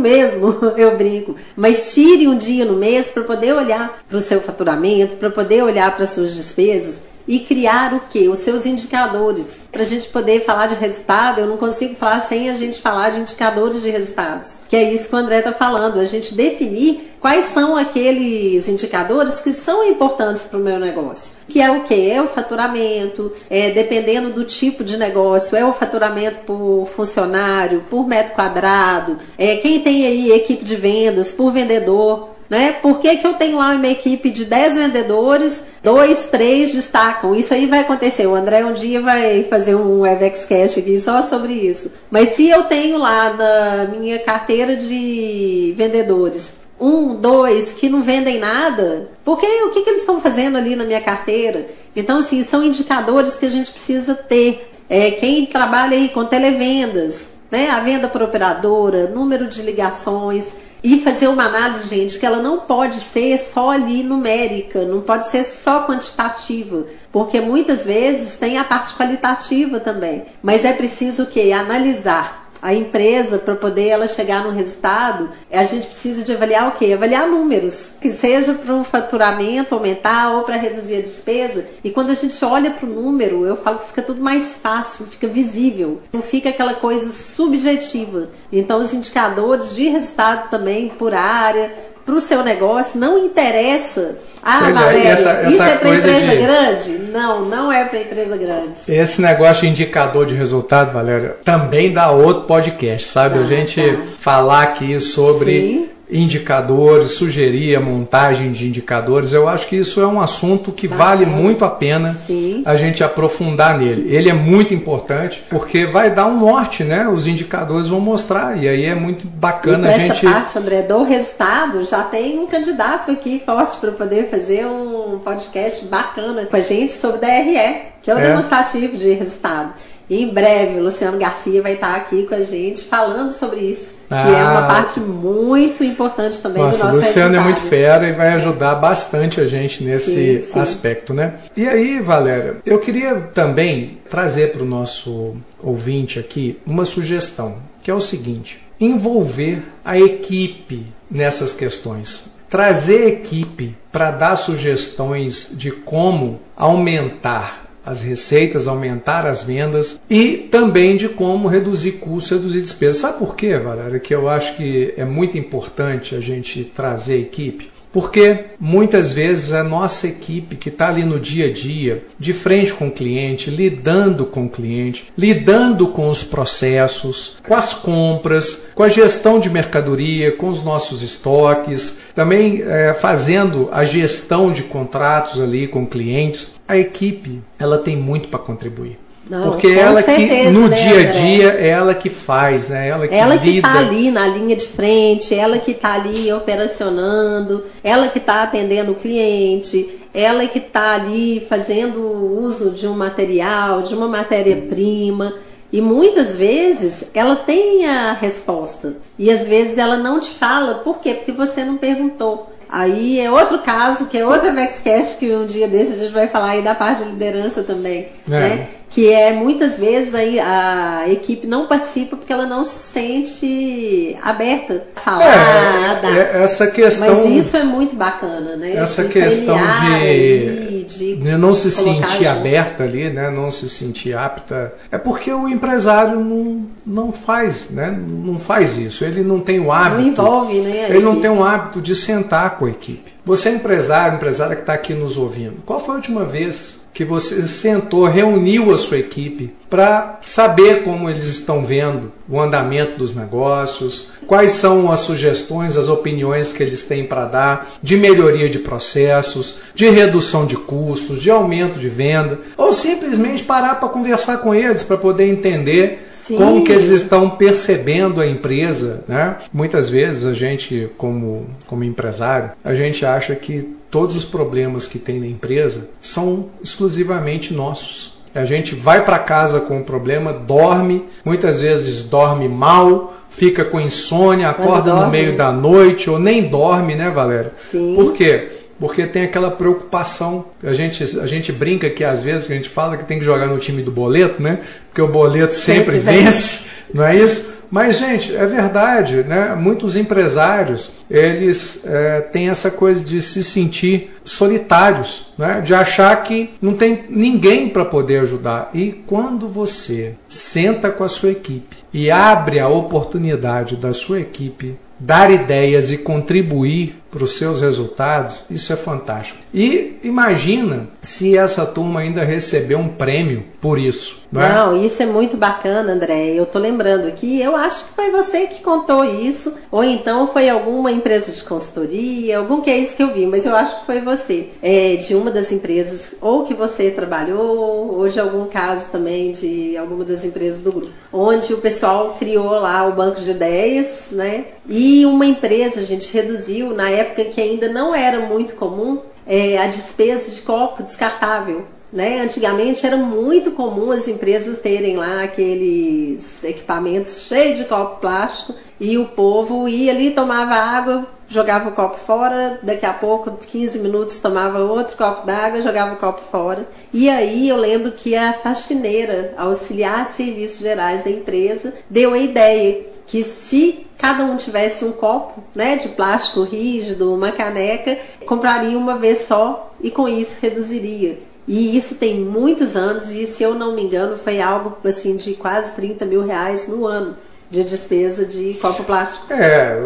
mesmo, 0.00 0.58
eu 0.76 0.96
brinco, 0.96 1.36
mas 1.54 1.94
tire 1.94 2.26
um 2.26 2.36
dia 2.36 2.64
no 2.64 2.74
mês 2.74 3.06
para 3.06 3.22
poder 3.22 3.54
olhar 3.54 4.02
para 4.08 4.18
o 4.18 4.20
seu 4.20 4.40
faturamento, 4.40 5.14
para 5.14 5.30
poder 5.30 5.62
olhar 5.62 5.94
para 5.94 6.02
as 6.02 6.10
suas 6.10 6.34
despesas 6.34 7.11
e 7.26 7.40
criar 7.40 7.94
o 7.94 8.00
que? 8.00 8.28
Os 8.28 8.40
seus 8.40 8.66
indicadores. 8.66 9.66
Para 9.70 9.82
a 9.82 9.86
gente 9.86 10.08
poder 10.08 10.44
falar 10.44 10.66
de 10.66 10.74
resultado, 10.74 11.40
eu 11.40 11.46
não 11.46 11.56
consigo 11.56 11.94
falar 11.94 12.20
sem 12.20 12.50
a 12.50 12.54
gente 12.54 12.80
falar 12.80 13.10
de 13.10 13.20
indicadores 13.20 13.82
de 13.82 13.90
resultados. 13.90 14.54
Que 14.68 14.76
é 14.76 14.92
isso 14.92 15.08
que 15.08 15.14
o 15.14 15.18
André 15.18 15.38
está 15.38 15.52
falando, 15.52 15.98
a 15.98 16.04
gente 16.04 16.34
definir 16.34 17.12
quais 17.22 17.46
são 17.46 17.76
aqueles 17.76 18.68
indicadores 18.68 19.40
que 19.40 19.52
são 19.52 19.84
importantes 19.84 20.42
para 20.42 20.58
o 20.58 20.62
meu 20.62 20.78
negócio. 20.78 21.34
Que 21.48 21.60
é 21.60 21.70
o 21.70 21.84
que? 21.84 22.10
É 22.10 22.20
o 22.20 22.26
faturamento, 22.26 23.32
é, 23.48 23.70
dependendo 23.70 24.30
do 24.30 24.44
tipo 24.44 24.82
de 24.82 24.96
negócio, 24.96 25.56
é 25.56 25.64
o 25.64 25.72
faturamento 25.72 26.40
por 26.40 26.88
funcionário, 26.96 27.84
por 27.88 28.08
metro 28.08 28.34
quadrado, 28.34 29.18
é, 29.38 29.56
quem 29.56 29.80
tem 29.80 30.04
aí 30.04 30.32
equipe 30.32 30.64
de 30.64 30.74
vendas, 30.74 31.30
por 31.30 31.52
vendedor. 31.52 32.31
Né? 32.48 32.72
Por 32.82 32.98
que, 33.00 33.16
que 33.16 33.26
eu 33.26 33.34
tenho 33.34 33.56
lá 33.56 33.74
uma 33.74 33.88
equipe 33.88 34.30
de 34.30 34.44
10 34.44 34.74
vendedores, 34.74 35.62
dois, 35.82 36.26
três 36.26 36.72
destacam? 36.72 37.34
Isso 37.34 37.54
aí 37.54 37.66
vai 37.66 37.80
acontecer. 37.80 38.26
O 38.26 38.34
André 38.34 38.64
um 38.64 38.74
dia 38.74 39.00
vai 39.00 39.44
fazer 39.44 39.74
um 39.74 40.04
EVEX 40.04 40.44
Cash 40.44 40.78
aqui 40.78 40.98
só 40.98 41.22
sobre 41.22 41.54
isso. 41.54 41.90
Mas 42.10 42.30
se 42.30 42.48
eu 42.48 42.64
tenho 42.64 42.98
lá 42.98 43.32
na 43.32 43.84
minha 43.86 44.18
carteira 44.18 44.76
de 44.76 45.72
vendedores 45.76 46.62
um, 46.82 47.14
dois 47.14 47.72
que 47.72 47.88
não 47.88 48.02
vendem 48.02 48.40
nada, 48.40 49.08
porque 49.24 49.46
o 49.46 49.70
que, 49.70 49.82
que 49.82 49.90
eles 49.90 50.00
estão 50.00 50.20
fazendo 50.20 50.58
ali 50.58 50.74
na 50.74 50.84
minha 50.84 51.00
carteira? 51.00 51.66
Então, 51.94 52.18
assim, 52.18 52.42
são 52.42 52.64
indicadores 52.64 53.38
que 53.38 53.46
a 53.46 53.50
gente 53.50 53.70
precisa 53.70 54.14
ter. 54.14 54.68
É, 54.90 55.12
quem 55.12 55.46
trabalha 55.46 55.96
aí 55.96 56.08
com 56.08 56.24
televendas, 56.24 57.34
né? 57.50 57.70
A 57.70 57.78
venda 57.80 58.08
por 58.08 58.22
operadora, 58.22 59.06
número 59.06 59.46
de 59.46 59.62
ligações 59.62 60.54
e 60.82 60.98
fazer 60.98 61.28
uma 61.28 61.44
análise, 61.44 61.88
gente, 61.88 62.18
que 62.18 62.26
ela 62.26 62.42
não 62.42 62.60
pode 62.60 62.96
ser 62.96 63.38
só 63.38 63.70
ali 63.70 64.02
numérica, 64.02 64.84
não 64.84 65.00
pode 65.00 65.28
ser 65.28 65.44
só 65.44 65.86
quantitativa, 65.86 66.86
porque 67.12 67.40
muitas 67.40 67.86
vezes 67.86 68.36
tem 68.36 68.58
a 68.58 68.64
parte 68.64 68.94
qualitativa 68.94 69.78
também. 69.78 70.24
Mas 70.42 70.64
é 70.64 70.72
preciso 70.72 71.24
o 71.24 71.26
quê? 71.26 71.52
Analisar 71.52 72.41
a 72.62 72.72
empresa, 72.72 73.38
para 73.38 73.56
poder 73.56 73.88
ela 73.88 74.06
chegar 74.06 74.44
no 74.44 74.50
resultado, 74.50 75.30
a 75.50 75.64
gente 75.64 75.88
precisa 75.88 76.22
de 76.22 76.32
avaliar 76.32 76.68
o 76.68 76.72
quê? 76.72 76.92
Avaliar 76.92 77.26
números, 77.26 77.94
que 78.00 78.08
seja 78.08 78.54
para 78.54 78.72
o 78.72 78.84
faturamento 78.84 79.74
aumentar 79.74 80.30
ou 80.30 80.44
para 80.44 80.56
reduzir 80.56 80.98
a 80.98 81.00
despesa. 81.00 81.66
E 81.82 81.90
quando 81.90 82.10
a 82.10 82.14
gente 82.14 82.42
olha 82.44 82.70
para 82.70 82.86
o 82.86 82.88
número, 82.88 83.44
eu 83.44 83.56
falo 83.56 83.80
que 83.80 83.88
fica 83.88 84.00
tudo 84.00 84.22
mais 84.22 84.56
fácil, 84.56 85.06
fica 85.06 85.26
visível, 85.26 86.00
não 86.12 86.22
fica 86.22 86.50
aquela 86.50 86.74
coisa 86.74 87.10
subjetiva. 87.10 88.28
Então, 88.52 88.80
os 88.80 88.94
indicadores 88.94 89.74
de 89.74 89.88
resultado 89.88 90.48
também 90.48 90.88
por 90.88 91.12
área, 91.12 91.91
para 92.04 92.14
o 92.14 92.20
seu 92.20 92.42
negócio, 92.42 92.98
não 92.98 93.18
interessa 93.18 94.18
ah, 94.42 94.58
pois 94.60 94.74
Valéria, 94.74 95.08
é, 95.08 95.12
essa, 95.12 95.30
essa 95.30 95.50
isso 95.50 95.62
é 95.62 95.76
para 95.76 95.94
empresa 95.94 96.26
de... 96.26 96.36
grande? 96.36 96.98
Não, 97.12 97.44
não 97.44 97.72
é 97.72 97.84
para 97.84 98.00
empresa 98.00 98.36
grande. 98.36 98.72
Esse 98.88 99.22
negócio 99.22 99.62
de 99.62 99.68
indicador 99.68 100.26
de 100.26 100.34
resultado, 100.34 100.92
Valéria, 100.92 101.36
também 101.44 101.92
dá 101.92 102.10
outro 102.10 102.42
podcast, 102.42 103.06
sabe? 103.06 103.38
Ah, 103.38 103.42
a 103.42 103.46
gente 103.46 103.80
tá. 103.80 104.02
falar 104.18 104.62
aqui 104.64 105.00
sobre 105.00 105.52
Sim 105.52 105.91
indicadores, 106.12 107.12
sugerir 107.12 107.76
a 107.76 107.80
montagem 107.80 108.52
de 108.52 108.68
indicadores. 108.68 109.32
Eu 109.32 109.48
acho 109.48 109.66
que 109.66 109.76
isso 109.76 110.00
é 110.00 110.06
um 110.06 110.20
assunto 110.20 110.70
que 110.72 110.86
vale 110.86 111.24
muito 111.24 111.64
a 111.64 111.70
pena 111.70 112.10
Sim. 112.10 112.62
a 112.64 112.76
gente 112.76 113.02
aprofundar 113.02 113.78
nele. 113.78 114.14
Ele 114.14 114.28
é 114.28 114.32
muito 114.32 114.74
importante 114.74 115.42
porque 115.48 115.86
vai 115.86 116.10
dar 116.10 116.26
um 116.26 116.38
norte, 116.38 116.84
né? 116.84 117.08
Os 117.08 117.26
indicadores 117.26 117.88
vão 117.88 118.00
mostrar 118.00 118.56
e 118.56 118.68
aí 118.68 118.84
é 118.84 118.94
muito 118.94 119.26
bacana 119.26 119.88
a 119.88 119.98
gente. 119.98 120.26
Essa 120.26 120.30
parte, 120.30 120.58
André, 120.58 120.82
do 120.82 121.02
resultado, 121.02 121.84
já 121.84 122.02
tem 122.02 122.38
um 122.38 122.46
candidato 122.46 123.10
aqui 123.10 123.42
forte 123.44 123.78
para 123.78 123.92
poder 123.92 124.28
fazer 124.28 124.66
um 124.66 125.18
podcast 125.18 125.86
bacana 125.86 126.46
com 126.46 126.56
a 126.56 126.60
gente 126.60 126.92
sobre 126.92 127.18
DRE, 127.18 127.92
que 128.02 128.10
é 128.10 128.14
o 128.14 128.18
é. 128.18 128.28
demonstrativo 128.28 128.96
de 128.96 129.12
resultado. 129.12 129.72
E 130.10 130.22
em 130.22 130.28
breve 130.28 130.78
o 130.78 130.82
Luciano 130.82 131.18
Garcia 131.18 131.62
vai 131.62 131.74
estar 131.74 131.94
aqui 131.94 132.24
com 132.24 132.34
a 132.34 132.40
gente 132.40 132.84
falando 132.84 133.32
sobre 133.32 133.60
isso, 133.60 133.94
ah, 134.12 134.22
que 134.22 134.28
é 134.28 134.42
uma 134.42 134.64
ah. 134.64 134.66
parte 134.66 135.00
muito 135.00 135.82
importante 135.82 136.40
também 136.40 136.62
nossa, 136.62 136.78
do 136.78 136.84
nosso 136.84 136.98
O 136.98 137.00
Luciano 137.00 137.36
é 137.36 137.40
muito 137.40 137.60
fera 137.60 138.08
e 138.08 138.12
vai 138.12 138.28
ajudar 138.34 138.74
bastante 138.76 139.40
a 139.40 139.46
gente 139.46 139.82
nesse 139.82 140.40
sim, 140.40 140.52
sim. 140.52 140.60
aspecto, 140.60 141.14
né? 141.14 141.34
E 141.56 141.68
aí, 141.68 142.00
Valéria, 142.00 142.56
eu 142.64 142.78
queria 142.78 143.14
também 143.34 143.98
trazer 144.10 144.52
para 144.52 144.62
o 144.62 144.66
nosso 144.66 145.36
ouvinte 145.62 146.18
aqui 146.18 146.58
uma 146.66 146.84
sugestão, 146.84 147.56
que 147.82 147.90
é 147.90 147.94
o 147.94 148.00
seguinte: 148.00 148.60
envolver 148.78 149.62
a 149.84 149.98
equipe 149.98 150.86
nessas 151.10 151.52
questões. 151.52 152.32
Trazer 152.48 153.08
equipe 153.08 153.74
para 153.90 154.10
dar 154.10 154.36
sugestões 154.36 155.52
de 155.52 155.70
como 155.70 156.40
aumentar 156.54 157.61
as 157.84 158.02
receitas, 158.02 158.68
aumentar 158.68 159.26
as 159.26 159.42
vendas 159.42 160.00
e 160.08 160.48
também 160.50 160.96
de 160.96 161.08
como 161.08 161.48
reduzir 161.48 161.92
custos, 161.92 162.38
reduzir 162.38 162.62
despesas. 162.62 162.98
Sabe 162.98 163.18
por 163.18 163.34
quê, 163.34 163.56
Valéria? 163.56 163.98
Que 163.98 164.14
eu 164.14 164.28
acho 164.28 164.56
que 164.56 164.94
é 164.96 165.04
muito 165.04 165.36
importante 165.36 166.14
a 166.14 166.20
gente 166.20 166.64
trazer 166.64 167.14
a 167.14 167.18
equipe. 167.18 167.72
Porque 167.92 168.46
muitas 168.58 169.12
vezes 169.12 169.52
a 169.52 169.62
nossa 169.62 170.08
equipe 170.08 170.56
que 170.56 170.70
está 170.70 170.88
ali 170.88 171.04
no 171.04 171.20
dia 171.20 171.46
a 171.46 171.52
dia, 171.52 172.02
de 172.18 172.32
frente 172.32 172.72
com 172.72 172.88
o 172.88 172.92
cliente, 172.92 173.50
lidando 173.50 174.24
com 174.24 174.46
o 174.46 174.48
cliente, 174.48 175.12
lidando 175.16 175.88
com 175.88 176.08
os 176.08 176.24
processos, 176.24 177.36
com 177.46 177.54
as 177.54 177.74
compras, 177.74 178.68
com 178.74 178.82
a 178.82 178.88
gestão 178.88 179.38
de 179.38 179.50
mercadoria, 179.50 180.32
com 180.32 180.48
os 180.48 180.64
nossos 180.64 181.02
estoques, 181.02 182.00
também 182.14 182.62
é, 182.62 182.94
fazendo 182.94 183.68
a 183.70 183.84
gestão 183.84 184.52
de 184.52 184.62
contratos 184.62 185.38
ali 185.40 185.66
com 185.66 185.86
clientes, 185.86 186.60
a 186.72 186.78
equipe 186.78 187.40
ela 187.58 187.78
tem 187.78 187.96
muito 187.96 188.28
para 188.28 188.38
contribuir. 188.38 188.98
Não, 189.28 189.52
Porque 189.52 189.68
ela 189.68 190.02
certeza, 190.02 190.28
que 190.28 190.50
no 190.50 190.68
né, 190.68 190.76
dia 190.76 191.00
a 191.00 191.12
dia 191.12 191.56
é 191.58 191.68
ela 191.68 191.94
que 191.94 192.10
faz, 192.10 192.68
né? 192.68 192.88
Ela 192.88 193.06
que 193.06 193.14
ela 193.14 193.38
que 193.38 193.56
está 193.56 193.78
ali 193.78 194.10
na 194.10 194.26
linha 194.26 194.56
de 194.56 194.66
frente, 194.66 195.34
ela 195.34 195.58
que 195.58 195.70
está 195.70 195.94
ali 195.94 196.32
operacionando, 196.32 197.64
ela 197.84 198.08
que 198.08 198.18
está 198.18 198.42
atendendo 198.42 198.92
o 198.92 198.96
cliente, 198.96 200.00
ela 200.12 200.46
que 200.46 200.58
está 200.58 200.94
ali 200.94 201.40
fazendo 201.48 202.00
uso 202.02 202.70
de 202.70 202.86
um 202.86 202.94
material, 202.94 203.82
de 203.82 203.94
uma 203.94 204.08
matéria-prima. 204.08 205.34
E 205.72 205.80
muitas 205.80 206.36
vezes 206.36 207.04
ela 207.14 207.36
tem 207.36 207.86
a 207.86 208.12
resposta. 208.12 208.96
E 209.18 209.30
às 209.30 209.46
vezes 209.46 209.78
ela 209.78 209.96
não 209.96 210.20
te 210.20 210.30
fala. 210.30 210.74
Por 210.74 210.98
quê? 210.98 211.14
Porque 211.14 211.32
você 211.32 211.64
não 211.64 211.78
perguntou. 211.78 212.51
Aí 212.72 213.20
é 213.20 213.30
outro 213.30 213.58
caso, 213.58 214.06
que 214.06 214.16
é 214.16 214.26
outra 214.26 214.50
Vexcast, 214.50 215.18
que 215.18 215.30
um 215.30 215.46
dia 215.46 215.68
desses 215.68 215.98
a 215.98 216.04
gente 216.04 216.14
vai 216.14 216.26
falar 216.26 216.52
aí 216.52 216.62
da 216.62 216.74
parte 216.74 217.04
de 217.04 217.10
liderança 217.10 217.62
também. 217.62 218.08
É. 218.26 218.30
Né? 218.30 218.68
Que 218.92 219.10
é 219.10 219.32
muitas 219.32 219.78
vezes 219.78 220.14
aí 220.14 220.38
a 220.38 221.04
equipe 221.08 221.46
não 221.46 221.66
participa 221.66 222.14
porque 222.14 222.30
ela 222.30 222.44
não 222.44 222.62
se 222.62 222.78
sente 222.78 224.16
aberta 224.22 224.84
a 224.94 225.00
falar, 225.00 226.04
é. 226.04 226.18
É, 226.18 226.42
essa 226.44 226.66
questão. 226.66 227.08
Mas 227.08 227.24
isso 227.24 227.56
é 227.56 227.64
muito 227.64 227.96
bacana, 227.96 228.54
né? 228.54 228.76
Essa 228.76 229.04
de 229.04 229.08
questão 229.14 229.56
de, 229.80 230.84
de, 230.84 231.16
de, 231.16 231.38
não 231.38 231.54
se 231.54 231.70
sentir 231.70 232.18
junto. 232.18 232.28
aberta 232.28 232.84
ali, 232.84 233.08
né? 233.08 233.30
Não 233.30 233.50
se 233.50 233.66
sentir 233.66 234.14
apta, 234.14 234.74
é 234.90 234.98
porque 234.98 235.32
o 235.32 235.48
empresário 235.48 236.20
não, 236.20 236.66
não 236.84 237.12
faz, 237.12 237.70
né? 237.70 237.98
Não 238.06 238.38
faz 238.38 238.76
isso. 238.76 239.06
Ele 239.06 239.22
não 239.22 239.40
tem 239.40 239.58
o 239.58 239.72
hábito. 239.72 240.02
Não 240.02 240.08
envolve, 240.08 240.60
né? 240.60 240.86
Ele 240.90 241.00
não 241.00 241.18
tem 241.18 241.30
o 241.30 241.42
hábito 241.42 241.80
de 241.80 241.96
sentar 241.96 242.58
com 242.58 242.66
a 242.66 242.70
equipe. 242.70 243.10
Você 243.24 243.48
é 243.48 243.52
empresário, 243.52 244.16
empresária 244.16 244.54
que 244.54 244.62
está 244.62 244.74
aqui 244.74 244.92
nos 244.92 245.16
ouvindo. 245.16 245.62
Qual 245.64 245.80
foi 245.80 245.94
a 245.94 245.96
última 245.96 246.24
vez 246.24 246.81
que 246.94 247.04
você 247.04 247.48
sentou, 247.48 248.04
reuniu 248.04 248.72
a 248.74 248.78
sua 248.78 248.98
equipe 248.98 249.50
para 249.70 250.20
saber 250.26 250.84
como 250.84 251.08
eles 251.08 251.26
estão 251.26 251.64
vendo 251.64 252.12
o 252.28 252.38
andamento 252.38 252.98
dos 252.98 253.16
negócios, 253.16 254.10
quais 254.26 254.52
são 254.52 254.92
as 254.92 255.00
sugestões, 255.00 255.76
as 255.76 255.88
opiniões 255.88 256.52
que 256.52 256.62
eles 256.62 256.82
têm 256.82 257.04
para 257.04 257.24
dar 257.24 257.72
de 257.82 257.96
melhoria 257.96 258.50
de 258.50 258.58
processos, 258.58 259.60
de 259.74 259.88
redução 259.88 260.46
de 260.46 260.56
custos, 260.56 261.22
de 261.22 261.30
aumento 261.30 261.78
de 261.78 261.88
venda, 261.88 262.38
ou 262.56 262.74
simplesmente 262.74 263.42
parar 263.42 263.80
para 263.80 263.88
conversar 263.88 264.38
com 264.38 264.54
eles 264.54 264.82
para 264.82 264.98
poder 264.98 265.28
entender 265.28 266.08
Sim. 266.12 266.36
como 266.36 266.62
que 266.62 266.70
eles 266.70 266.90
estão 266.90 267.30
percebendo 267.30 268.20
a 268.20 268.26
empresa, 268.26 269.02
né? 269.08 269.36
Muitas 269.52 269.88
vezes 269.88 270.24
a 270.24 270.34
gente, 270.34 270.90
como, 270.96 271.46
como 271.66 271.82
empresário, 271.82 272.52
a 272.62 272.74
gente 272.74 273.04
acha 273.04 273.34
que 273.34 273.74
todos 273.92 274.16
os 274.16 274.24
problemas 274.24 274.86
que 274.86 274.98
tem 274.98 275.20
na 275.20 275.26
empresa 275.26 275.90
são 276.00 276.48
exclusivamente 276.64 277.52
nossos. 277.52 278.16
A 278.34 278.46
gente 278.46 278.74
vai 278.74 279.04
para 279.04 279.18
casa 279.18 279.60
com 279.60 279.78
o 279.78 279.84
problema, 279.84 280.32
dorme, 280.32 281.04
muitas 281.22 281.60
vezes 281.60 282.08
dorme 282.08 282.48
mal, 282.48 283.12
fica 283.28 283.66
com 283.66 283.78
insônia, 283.78 284.48
acorda 284.48 284.94
no 284.94 285.10
meio 285.10 285.36
da 285.36 285.52
noite 285.52 286.08
ou 286.08 286.18
nem 286.18 286.48
dorme, 286.48 286.94
né, 286.94 287.10
Valéria? 287.10 287.52
Sim. 287.58 287.94
Por 287.94 288.14
quê? 288.14 288.48
Porque 288.80 289.06
tem 289.06 289.24
aquela 289.24 289.50
preocupação. 289.50 290.46
A 290.64 290.72
gente, 290.72 291.04
a 291.20 291.26
gente 291.26 291.52
brinca 291.52 291.90
que 291.90 292.02
às 292.02 292.22
vezes 292.22 292.50
a 292.50 292.54
gente 292.54 292.70
fala 292.70 292.96
que 292.96 293.04
tem 293.04 293.18
que 293.18 293.24
jogar 293.26 293.46
no 293.46 293.58
time 293.58 293.82
do 293.82 293.92
boleto, 293.92 294.42
né? 294.42 294.60
Porque 294.88 295.02
o 295.02 295.08
boleto 295.08 295.52
sempre, 295.52 295.96
sempre 295.96 295.98
vence, 295.98 296.24
vence, 296.24 296.70
não 296.92 297.04
é 297.04 297.16
isso? 297.16 297.52
Mas, 297.72 297.98
gente, 297.98 298.36
é 298.36 298.44
verdade, 298.44 299.22
né? 299.22 299.54
Muitos 299.54 299.96
empresários, 299.96 300.92
eles 301.10 301.86
é, 301.86 302.20
têm 302.20 302.50
essa 302.50 302.70
coisa 302.70 303.02
de 303.02 303.22
se 303.22 303.42
sentir 303.42 304.10
solitários, 304.22 305.32
né? 305.38 305.62
de 305.64 305.74
achar 305.74 306.14
que 306.22 306.50
não 306.60 306.74
tem 306.74 307.04
ninguém 307.08 307.70
para 307.70 307.86
poder 307.86 308.20
ajudar. 308.20 308.68
E 308.74 309.02
quando 309.06 309.48
você 309.48 310.16
senta 310.28 310.90
com 310.90 311.02
a 311.02 311.08
sua 311.08 311.30
equipe 311.30 311.78
e 311.94 312.10
abre 312.10 312.60
a 312.60 312.68
oportunidade 312.68 313.74
da 313.76 313.94
sua 313.94 314.20
equipe 314.20 314.76
dar 315.00 315.30
ideias 315.32 315.90
e 315.90 315.96
contribuir 315.96 317.01
para 317.12 317.24
os 317.24 317.36
seus 317.36 317.60
resultados, 317.60 318.46
isso 318.50 318.72
é 318.72 318.76
fantástico. 318.76 319.38
E 319.52 319.98
imagina 320.02 320.88
se 321.02 321.36
essa 321.36 321.66
turma 321.66 322.00
ainda 322.00 322.24
receber 322.24 322.74
um 322.74 322.88
prêmio 322.88 323.44
por 323.60 323.78
isso. 323.78 324.22
Não, 324.32 324.40
é? 324.40 324.48
não, 324.54 324.84
isso 324.84 325.02
é 325.02 325.06
muito 325.06 325.36
bacana, 325.36 325.92
André. 325.92 326.30
Eu 326.30 326.46
tô 326.46 326.58
lembrando 326.58 327.06
aqui, 327.06 327.40
eu 327.40 327.54
acho 327.54 327.88
que 327.88 327.94
foi 327.94 328.10
você 328.10 328.46
que 328.46 328.62
contou 328.62 329.04
isso, 329.04 329.52
ou 329.70 329.84
então 329.84 330.26
foi 330.26 330.48
alguma 330.48 330.90
empresa 330.90 331.30
de 331.30 331.44
consultoria, 331.44 332.38
algum 332.38 332.62
que 332.62 332.70
é 332.70 332.78
isso 332.78 332.96
que 332.96 333.02
eu 333.02 333.12
vi, 333.12 333.26
mas 333.26 333.44
eu 333.44 333.54
acho 333.54 333.80
que 333.80 333.86
foi 333.86 334.00
você, 334.00 334.48
é, 334.62 334.96
de 334.96 335.14
uma 335.14 335.30
das 335.30 335.52
empresas, 335.52 336.14
ou 336.20 336.44
que 336.44 336.54
você 336.54 336.90
trabalhou, 336.90 337.94
ou 337.94 338.08
de 338.08 338.18
algum 338.18 338.46
caso 338.46 338.90
também 338.90 339.32
de 339.32 339.76
alguma 339.76 340.04
das 340.04 340.24
empresas 340.24 340.60
do 340.60 340.72
grupo, 340.72 340.92
onde 341.12 341.52
o 341.52 341.58
pessoal 341.58 342.16
criou 342.18 342.52
lá 342.52 342.86
o 342.86 342.92
banco 342.92 343.20
de 343.20 343.32
ideias, 343.32 344.08
né? 344.12 344.46
E 344.66 345.04
uma 345.04 345.26
empresa, 345.26 345.80
a 345.80 345.84
gente 345.84 346.12
reduziu 346.12 346.72
na 346.72 346.88
época 346.88 347.01
época 347.02 347.24
que 347.26 347.40
ainda 347.40 347.68
não 347.68 347.94
era 347.94 348.20
muito 348.20 348.54
comum 348.54 349.00
é, 349.26 349.58
a 349.58 349.66
despesa 349.66 350.30
de 350.30 350.42
copo 350.42 350.82
descartável. 350.82 351.64
Né? 351.92 352.22
Antigamente 352.22 352.86
era 352.86 352.96
muito 352.96 353.50
comum 353.50 353.90
as 353.90 354.08
empresas 354.08 354.56
terem 354.56 354.96
lá 354.96 355.24
aqueles 355.24 356.42
equipamentos 356.42 357.28
cheios 357.28 357.58
de 357.58 357.66
copo 357.66 358.00
plástico 358.00 358.54
e 358.80 358.96
o 358.96 359.08
povo 359.08 359.68
ia 359.68 359.92
ali, 359.92 360.10
tomava 360.10 360.54
água, 360.54 361.06
jogava 361.28 361.68
o 361.68 361.72
copo 361.72 361.98
fora, 361.98 362.58
daqui 362.62 362.86
a 362.86 362.94
pouco, 362.94 363.30
15 363.30 363.78
minutos, 363.78 364.18
tomava 364.18 364.60
outro 364.60 364.96
copo 364.96 365.26
d'água, 365.26 365.60
jogava 365.60 365.94
o 365.94 365.98
copo 365.98 366.22
fora. 366.22 366.66
E 366.94 367.10
aí 367.10 367.48
eu 367.48 367.56
lembro 367.56 367.92
que 367.92 368.16
a 368.16 368.32
faxineira, 368.32 369.34
auxiliar 369.36 370.06
de 370.06 370.12
serviços 370.12 370.60
gerais 370.60 371.04
da 371.04 371.10
empresa, 371.10 371.74
deu 371.90 372.14
a 372.14 372.18
ideia 372.18 372.86
que 373.12 373.22
se 373.22 373.86
cada 373.98 374.24
um 374.24 374.38
tivesse 374.38 374.86
um 374.86 374.90
copo, 374.90 375.44
né, 375.54 375.76
de 375.76 375.90
plástico 375.90 376.44
rígido, 376.44 377.12
uma 377.12 377.30
caneca, 377.30 377.98
compraria 378.24 378.78
uma 378.78 378.96
vez 378.96 379.18
só 379.18 379.70
e 379.82 379.90
com 379.90 380.08
isso 380.08 380.38
reduziria. 380.40 381.18
E 381.46 381.76
isso 381.76 381.96
tem 381.96 382.18
muitos 382.18 382.74
anos 382.74 383.10
e 383.10 383.26
se 383.26 383.42
eu 383.42 383.54
não 383.54 383.74
me 383.74 383.82
engano 383.82 384.16
foi 384.16 384.40
algo 384.40 384.78
assim 384.82 385.14
de 385.14 385.34
quase 385.34 385.72
30 385.72 386.06
mil 386.06 386.24
reais 386.24 386.66
no 386.66 386.86
ano 386.86 387.14
de 387.50 387.62
despesa 387.62 388.24
de 388.24 388.54
copo 388.54 388.82
plástico. 388.82 389.30
É, 389.30 389.78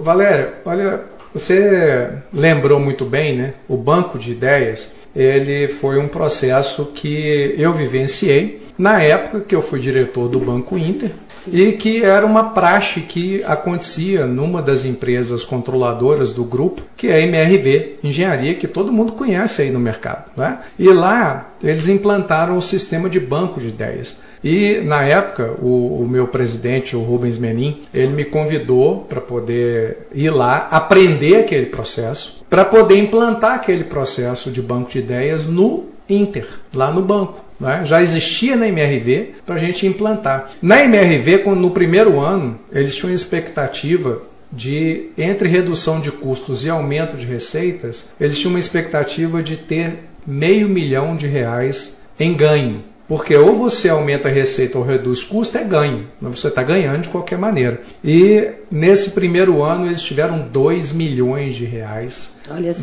Valéria, 0.00 0.54
olha, 0.64 1.02
você 1.34 2.12
lembrou 2.32 2.80
muito 2.80 3.04
bem, 3.04 3.36
né? 3.36 3.52
O 3.68 3.76
banco 3.76 4.18
de 4.18 4.32
ideias, 4.32 4.94
ele 5.14 5.68
foi 5.68 5.98
um 5.98 6.08
processo 6.08 6.86
que 6.94 7.54
eu 7.58 7.74
vivenciei 7.74 8.63
na 8.76 9.00
época 9.00 9.40
que 9.40 9.54
eu 9.54 9.62
fui 9.62 9.78
diretor 9.78 10.28
do 10.28 10.40
Banco 10.40 10.76
Inter 10.76 11.10
Sim. 11.28 11.56
e 11.56 11.72
que 11.72 12.02
era 12.02 12.26
uma 12.26 12.50
praxe 12.50 13.00
que 13.00 13.42
acontecia 13.44 14.26
numa 14.26 14.60
das 14.60 14.84
empresas 14.84 15.44
controladoras 15.44 16.32
do 16.32 16.44
grupo, 16.44 16.82
que 16.96 17.08
é 17.08 17.16
a 17.16 17.20
MRV 17.20 17.96
Engenharia, 18.02 18.54
que 18.54 18.66
todo 18.66 18.92
mundo 18.92 19.12
conhece 19.12 19.62
aí 19.62 19.70
no 19.70 19.78
mercado. 19.78 20.30
Né? 20.36 20.58
E 20.78 20.88
lá 20.88 21.50
eles 21.62 21.88
implantaram 21.88 22.56
o 22.56 22.62
sistema 22.62 23.08
de 23.08 23.20
banco 23.20 23.60
de 23.60 23.68
ideias. 23.68 24.20
E 24.42 24.82
na 24.84 25.02
época, 25.02 25.54
o, 25.62 26.02
o, 26.02 26.06
meu 26.06 26.28
presidente, 26.28 26.94
o 26.94 27.00
Rubens 27.00 27.38
Menin, 27.38 27.82
ele 27.94 28.12
me 28.12 28.24
convidou 28.24 29.06
para 29.08 29.20
poder 29.20 30.08
ir 30.12 30.28
lá 30.28 30.68
aprender 30.70 31.36
aquele 31.36 31.66
processo, 31.66 32.44
para 32.50 32.62
poder 32.62 32.98
implantar 32.98 33.54
aquele 33.54 33.84
processo 33.84 34.50
de 34.50 34.60
banco 34.60 34.90
de 34.90 34.98
ideias 34.98 35.48
no 35.48 35.86
Inter, 36.08 36.46
lá 36.74 36.92
no 36.92 37.00
banco. 37.00 37.43
Né? 37.58 37.82
Já 37.84 38.02
existia 38.02 38.56
na 38.56 38.68
MRV 38.68 39.34
para 39.46 39.56
a 39.56 39.58
gente 39.58 39.86
implantar. 39.86 40.50
Na 40.60 40.82
MRV, 40.84 41.44
no 41.54 41.70
primeiro 41.70 42.20
ano, 42.20 42.58
eles 42.72 42.96
tinham 42.96 43.14
expectativa 43.14 44.22
de, 44.50 45.08
entre 45.18 45.48
redução 45.48 46.00
de 46.00 46.10
custos 46.10 46.64
e 46.64 46.70
aumento 46.70 47.16
de 47.16 47.26
receitas, 47.26 48.06
eles 48.20 48.38
tinham 48.38 48.52
uma 48.52 48.60
expectativa 48.60 49.42
de 49.42 49.56
ter 49.56 49.98
meio 50.26 50.68
milhão 50.68 51.16
de 51.16 51.26
reais 51.26 51.98
em 52.18 52.34
ganho. 52.34 52.82
Porque 53.06 53.36
ou 53.36 53.54
você 53.54 53.90
aumenta 53.90 54.28
a 54.28 54.32
receita 54.32 54.78
ou 54.78 54.84
reduz 54.84 55.22
custo, 55.22 55.58
é 55.58 55.64
ganho. 55.64 56.06
Você 56.22 56.48
está 56.48 56.62
ganhando 56.62 57.02
de 57.02 57.08
qualquer 57.10 57.36
maneira. 57.36 57.82
E 58.02 58.48
nesse 58.70 59.10
primeiro 59.10 59.62
ano 59.62 59.86
eles 59.86 60.02
tiveram 60.02 60.38
2 60.40 60.92
milhões 60.92 61.54
de 61.54 61.66
reais 61.66 62.36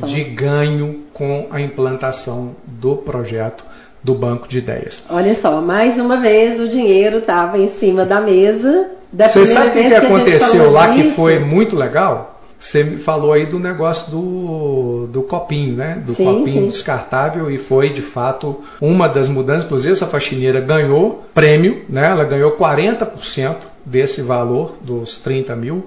de 0.06 0.24
ganho 0.24 1.02
com 1.12 1.48
a 1.50 1.60
implantação 1.60 2.56
do 2.68 2.96
projeto 2.98 3.66
do 4.04 4.14
banco 4.14 4.48
de 4.48 4.58
ideias. 4.58 5.04
Olha 5.10 5.36
só, 5.36 5.62
mais 5.62 5.98
uma 6.00 6.18
vez 6.18 6.60
o 6.60 6.68
dinheiro 6.68 7.20
estava 7.20 7.58
em 7.58 7.70
cima 7.70 8.06
da 8.06 8.20
mesa. 8.20 8.90
Da 9.12 9.28
Você 9.28 9.46
sabe 9.46 9.70
o 9.70 9.72
que, 9.74 9.90
que, 9.90 9.94
aconteceu 9.94 10.72
lá 10.72 10.94
que 10.94 11.12
foi 11.12 11.40
muito 11.40 11.76
legal? 11.76 12.32
você 12.62 12.84
me 12.84 12.98
falou 12.98 13.34
aí 13.34 13.48
do 13.48 13.58
negócio 13.58 14.12
do, 14.12 15.08
do 15.08 15.24
copinho, 15.24 15.76
né? 15.76 16.00
Do 16.06 16.14
Sim, 16.14 16.26
copinho 16.26 16.62
sim. 16.62 16.68
descartável 16.68 17.50
e 17.50 17.58
foi 17.58 17.90
de 17.90 18.04
fato 18.04 18.64
uma 18.80 19.10
das 19.10 19.28
mudanças. 19.28 19.66
Inclusive, 19.66 19.94
essa 19.94 20.06
faxineira 20.06 20.62
ganhou 20.62 21.26
prêmio, 21.34 21.82
né? 21.90 22.12
Ela 22.12 22.24
ganhou 22.24 22.52
40% 22.52 23.56
desse 23.86 24.22
valor 24.22 24.78
dos 24.82 25.18
30 25.18 25.56
mil, 25.56 25.86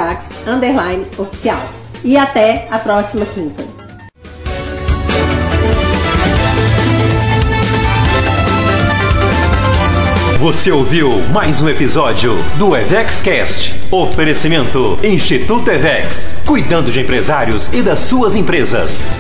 underline 0.47 1.07
oficial. 1.19 1.61
E 2.05 2.17
até 2.17 2.67
a 2.71 2.79
próxima 2.79 3.27
quinta. 3.27 3.77
Você 10.39 10.71
ouviu 10.71 11.11
mais 11.33 11.61
um 11.61 11.69
episódio 11.69 12.37
do 12.57 12.77
EvexCast. 12.77 13.75
Oferecimento 13.91 14.97
Instituto 15.03 15.69
Evex, 15.71 16.37
cuidando 16.47 16.93
de 16.93 17.01
empresários 17.01 17.73
e 17.73 17.83
das 17.83 18.01
suas 18.01 18.37
empresas. 18.37 19.11